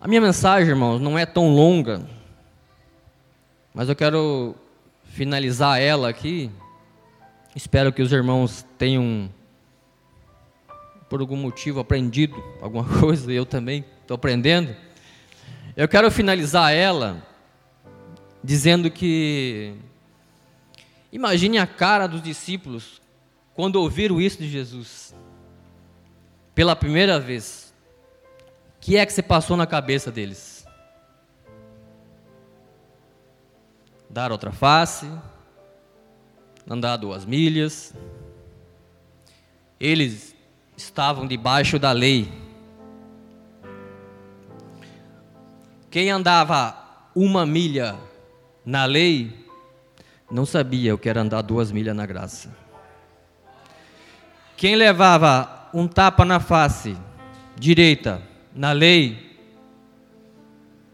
A 0.00 0.08
minha 0.08 0.22
mensagem, 0.22 0.70
irmãos, 0.70 0.98
não 1.02 1.18
é 1.18 1.26
tão 1.26 1.54
longa, 1.54 2.06
mas 3.74 3.90
eu 3.90 3.94
quero 3.94 4.54
finalizar 5.04 5.78
ela 5.78 6.08
aqui. 6.08 6.50
Espero 7.54 7.92
que 7.92 8.00
os 8.00 8.10
irmãos 8.10 8.64
tenham 8.78 9.30
por 11.10 11.20
algum 11.20 11.36
motivo 11.36 11.78
aprendido 11.78 12.42
alguma 12.62 12.84
coisa, 13.00 13.30
eu 13.30 13.44
também 13.44 13.84
estou 14.00 14.14
aprendendo. 14.14 14.74
Eu 15.76 15.86
quero 15.86 16.10
finalizar 16.10 16.72
ela 16.72 17.22
dizendo 18.42 18.90
que 18.90 19.74
imagine 21.14 21.58
a 21.58 21.66
cara 21.66 22.08
dos 22.08 22.20
discípulos 22.20 23.00
quando 23.54 23.76
ouviram 23.76 24.20
isso 24.20 24.38
de 24.38 24.48
Jesus 24.50 25.14
pela 26.54 26.74
primeira 26.74 27.20
vez. 27.20 27.72
O 28.76 28.80
que 28.80 28.96
é 28.96 29.06
que 29.06 29.12
se 29.12 29.22
passou 29.22 29.56
na 29.56 29.66
cabeça 29.66 30.10
deles? 30.10 30.66
Dar 34.10 34.32
outra 34.32 34.50
face, 34.52 35.08
andar 36.68 36.96
duas 36.96 37.24
milhas. 37.24 37.94
Eles 39.78 40.34
estavam 40.76 41.26
debaixo 41.26 41.78
da 41.78 41.92
lei. 41.92 42.30
Quem 45.90 46.10
andava 46.10 46.76
uma 47.14 47.46
milha 47.46 47.96
na 48.64 48.84
lei, 48.84 49.43
não 50.30 50.46
sabia 50.46 50.94
o 50.94 50.98
que 50.98 51.08
era 51.08 51.20
andar 51.20 51.42
duas 51.42 51.70
milhas 51.70 51.94
na 51.94 52.06
graça. 52.06 52.50
Quem 54.56 54.76
levava 54.76 55.68
um 55.72 55.86
tapa 55.86 56.24
na 56.24 56.40
face 56.40 56.96
direita 57.56 58.22
na 58.54 58.72
lei, 58.72 59.36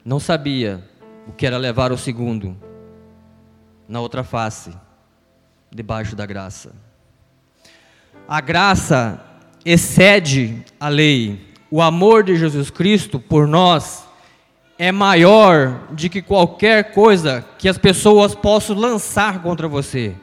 não 0.04 0.18
sabia 0.18 0.82
o 1.26 1.32
que 1.32 1.46
era 1.46 1.58
levar 1.58 1.92
o 1.92 1.98
segundo 1.98 2.56
na 3.88 4.00
outra 4.00 4.24
face, 4.24 4.72
debaixo 5.70 6.16
da 6.16 6.24
graça. 6.24 6.72
A 8.26 8.40
graça 8.40 9.22
excede 9.64 10.64
a 10.78 10.88
lei. 10.88 11.48
O 11.70 11.80
amor 11.80 12.24
de 12.24 12.36
Jesus 12.36 12.70
Cristo 12.70 13.20
por 13.20 13.46
nós 13.46 14.04
é 14.82 14.90
maior 14.90 15.88
de 15.92 16.08
que 16.08 16.22
qualquer 16.22 16.94
coisa 16.94 17.44
que 17.58 17.68
as 17.68 17.76
pessoas 17.76 18.34
possam 18.34 18.74
lançar 18.74 19.42
contra 19.42 19.68
você. 19.68 20.14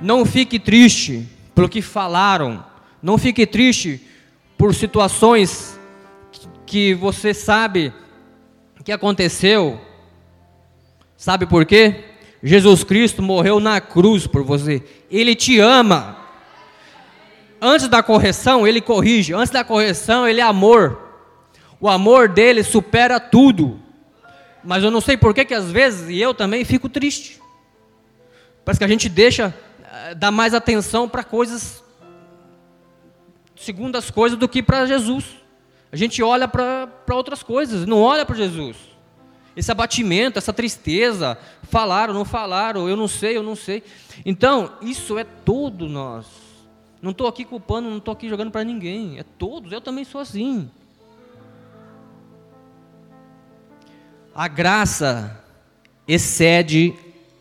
Não 0.00 0.24
fique 0.24 0.58
triste 0.58 1.28
pelo 1.54 1.68
que 1.68 1.82
falaram, 1.82 2.64
não 3.02 3.18
fique 3.18 3.46
triste 3.46 4.00
por 4.56 4.74
situações 4.74 5.78
que 6.64 6.94
você 6.94 7.34
sabe 7.34 7.92
que 8.82 8.90
aconteceu. 8.90 9.78
Sabe 11.14 11.44
por 11.44 11.66
quê? 11.66 12.04
Jesus 12.42 12.82
Cristo 12.82 13.20
morreu 13.20 13.60
na 13.60 13.78
cruz 13.78 14.26
por 14.26 14.42
você. 14.42 14.82
Ele 15.10 15.34
te 15.34 15.60
ama 15.60 16.16
antes 17.60 17.88
da 17.88 18.02
correção, 18.02 18.66
ele 18.66 18.80
corrige. 18.80 19.34
Antes 19.34 19.50
da 19.50 19.62
correção, 19.62 20.26
ele 20.26 20.40
é 20.40 20.44
amor. 20.44 21.01
O 21.82 21.88
amor 21.88 22.28
dele 22.28 22.62
supera 22.62 23.18
tudo. 23.18 23.76
Mas 24.62 24.84
eu 24.84 24.90
não 24.92 25.00
sei 25.00 25.16
por 25.16 25.34
que, 25.34 25.52
às 25.52 25.68
vezes, 25.68 26.08
e 26.08 26.20
eu 26.20 26.32
também 26.32 26.64
fico 26.64 26.88
triste. 26.88 27.42
Parece 28.64 28.78
que 28.78 28.84
a 28.84 28.88
gente 28.88 29.08
deixa, 29.08 29.52
eh, 29.92 30.14
dar 30.14 30.30
mais 30.30 30.54
atenção 30.54 31.08
para 31.08 31.24
coisas, 31.24 31.82
segundo 33.56 33.96
as 33.96 34.12
coisas, 34.12 34.38
do 34.38 34.48
que 34.48 34.62
para 34.62 34.86
Jesus. 34.86 35.24
A 35.90 35.96
gente 35.96 36.22
olha 36.22 36.46
para 36.46 36.88
outras 37.10 37.42
coisas, 37.42 37.84
não 37.84 38.00
olha 38.00 38.24
para 38.24 38.36
Jesus. 38.36 38.76
Esse 39.56 39.72
abatimento, 39.72 40.38
essa 40.38 40.52
tristeza, 40.52 41.36
falaram, 41.64 42.14
não 42.14 42.24
falaram, 42.24 42.88
eu 42.88 42.96
não 42.96 43.08
sei, 43.08 43.36
eu 43.36 43.42
não 43.42 43.56
sei. 43.56 43.82
Então, 44.24 44.74
isso 44.82 45.18
é 45.18 45.24
todo 45.24 45.88
nós. 45.88 46.26
Não 47.02 47.10
estou 47.10 47.26
aqui 47.26 47.44
culpando, 47.44 47.90
não 47.90 47.98
estou 47.98 48.12
aqui 48.12 48.28
jogando 48.28 48.52
para 48.52 48.62
ninguém. 48.62 49.18
É 49.18 49.24
todos, 49.24 49.72
eu 49.72 49.80
também 49.80 50.04
sou 50.04 50.20
assim. 50.20 50.70
A 54.34 54.48
graça 54.48 55.38
excede 56.08 56.94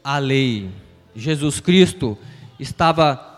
a 0.04 0.18
lei. 0.18 0.70
Jesus 1.16 1.60
Cristo 1.60 2.18
estava 2.60 3.30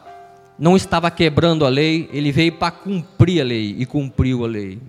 não 0.57 0.75
estava 0.75 1.09
quebrando 1.09 1.65
a 1.65 1.69
lei, 1.69 2.07
ele 2.13 2.31
veio 2.31 2.53
para 2.53 2.71
cumprir 2.71 3.41
a 3.41 3.43
lei 3.43 3.75
e 3.77 3.85
cumpriu 3.85 4.45
a 4.45 4.47
lei. 4.47 4.79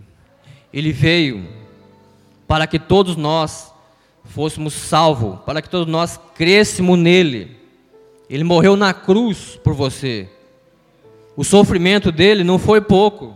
Ele 0.73 0.93
veio 0.93 1.49
para 2.47 2.67
que 2.67 2.79
todos 2.79 3.17
nós 3.17 3.73
fôssemos 4.25 4.75
salvos, 4.75 5.41
para 5.41 5.63
que 5.63 5.69
todos 5.69 5.91
nós 5.91 6.21
crescêssemos 6.35 6.99
nele. 6.99 7.57
Ele 8.29 8.45
morreu 8.45 8.77
na 8.77 8.93
cruz 8.93 9.59
por 9.63 9.75
você. 9.75 10.29
O 11.37 11.43
sofrimento 11.43 12.13
dele 12.13 12.45
não 12.45 12.59
foi 12.59 12.81
pouco. 12.81 13.35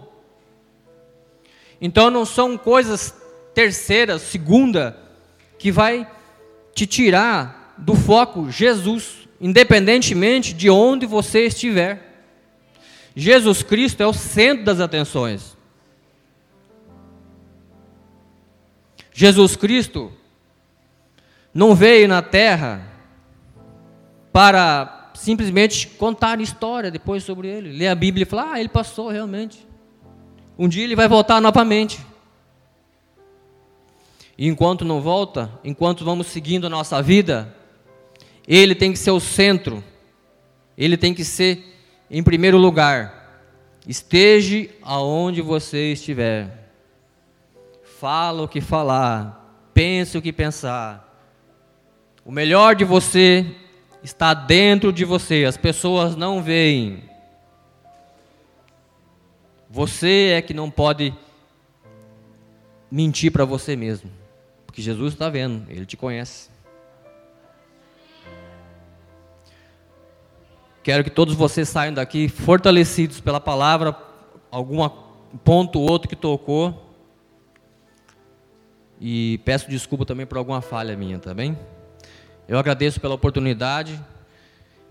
Então 1.80 2.10
não 2.10 2.24
são 2.24 2.56
coisas 2.56 3.14
terceiras, 3.54 4.22
segunda, 4.22 5.07
que 5.58 5.72
vai 5.72 6.08
te 6.74 6.86
tirar 6.86 7.74
do 7.76 7.94
foco 7.94 8.50
Jesus, 8.50 9.28
independentemente 9.40 10.52
de 10.52 10.70
onde 10.70 11.06
você 11.06 11.46
estiver. 11.46 12.08
Jesus 13.14 13.62
Cristo 13.62 14.00
é 14.02 14.06
o 14.06 14.12
centro 14.12 14.64
das 14.64 14.80
atenções. 14.80 15.56
Jesus 19.12 19.56
Cristo 19.56 20.12
não 21.52 21.74
veio 21.74 22.06
na 22.06 22.22
terra 22.22 22.86
para 24.32 25.10
simplesmente 25.14 25.88
contar 25.88 26.40
história 26.40 26.90
depois 26.90 27.24
sobre 27.24 27.48
ele. 27.48 27.76
Ler 27.76 27.88
a 27.88 27.94
Bíblia 27.96 28.22
e 28.22 28.26
falar, 28.26 28.52
ah, 28.52 28.60
ele 28.60 28.68
passou 28.68 29.08
realmente. 29.08 29.66
Um 30.56 30.68
dia 30.68 30.84
ele 30.84 30.94
vai 30.94 31.08
voltar 31.08 31.40
novamente. 31.40 31.98
E 34.38 34.46
enquanto 34.46 34.84
não 34.84 35.00
volta, 35.00 35.50
enquanto 35.64 36.04
vamos 36.04 36.28
seguindo 36.28 36.68
a 36.68 36.70
nossa 36.70 37.02
vida, 37.02 37.52
ele 38.46 38.74
tem 38.74 38.92
que 38.92 38.98
ser 38.98 39.10
o 39.10 39.18
centro. 39.18 39.82
Ele 40.76 40.96
tem 40.96 41.12
que 41.12 41.24
ser 41.24 41.76
em 42.08 42.22
primeiro 42.22 42.56
lugar. 42.56 43.42
Esteja 43.86 44.68
aonde 44.82 45.42
você 45.42 45.92
estiver. 45.92 46.70
Fala 47.98 48.42
o 48.42 48.48
que 48.48 48.60
falar, 48.60 49.68
pense 49.74 50.16
o 50.16 50.22
que 50.22 50.32
pensar. 50.32 51.04
O 52.24 52.30
melhor 52.30 52.76
de 52.76 52.84
você 52.84 53.44
está 54.04 54.34
dentro 54.34 54.92
de 54.92 55.04
você, 55.04 55.44
as 55.44 55.56
pessoas 55.56 56.14
não 56.14 56.40
veem. 56.40 57.02
Você 59.68 60.34
é 60.36 60.42
que 60.42 60.54
não 60.54 60.70
pode 60.70 61.12
mentir 62.90 63.32
para 63.32 63.44
você 63.44 63.76
mesmo, 63.76 64.10
porque 64.78 64.82
Jesus 64.82 65.12
está 65.12 65.28
vendo, 65.28 65.68
Ele 65.68 65.84
te 65.84 65.96
conhece. 65.96 66.48
Quero 70.84 71.02
que 71.02 71.10
todos 71.10 71.34
vocês 71.34 71.68
saiam 71.68 71.92
daqui 71.92 72.28
fortalecidos 72.28 73.20
pela 73.20 73.40
palavra, 73.40 73.96
algum 74.52 74.88
ponto 75.42 75.80
ou 75.80 75.90
outro 75.90 76.08
que 76.08 76.14
tocou. 76.14 76.94
E 79.00 79.40
peço 79.44 79.68
desculpa 79.68 80.06
também 80.06 80.24
por 80.24 80.38
alguma 80.38 80.60
falha 80.60 80.96
minha, 80.96 81.18
tá 81.18 81.34
bem? 81.34 81.58
Eu 82.46 82.56
agradeço 82.56 83.00
pela 83.00 83.16
oportunidade 83.16 84.00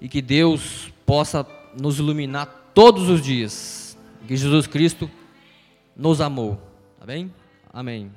e 0.02 0.10
que 0.10 0.21
Deus 0.21 0.91
possa 1.06 1.47
nos 1.80 1.97
iluminar 1.97 2.71
todos 2.73 3.10
os 3.10 3.21
dias. 3.21 3.97
Que 4.28 4.36
Jesus 4.36 4.67
Cristo 4.67 5.10
nos 5.95 6.19
amou. 6.19 6.62
Tá 7.00 7.06
bem? 7.06 7.34
Amém. 7.71 8.12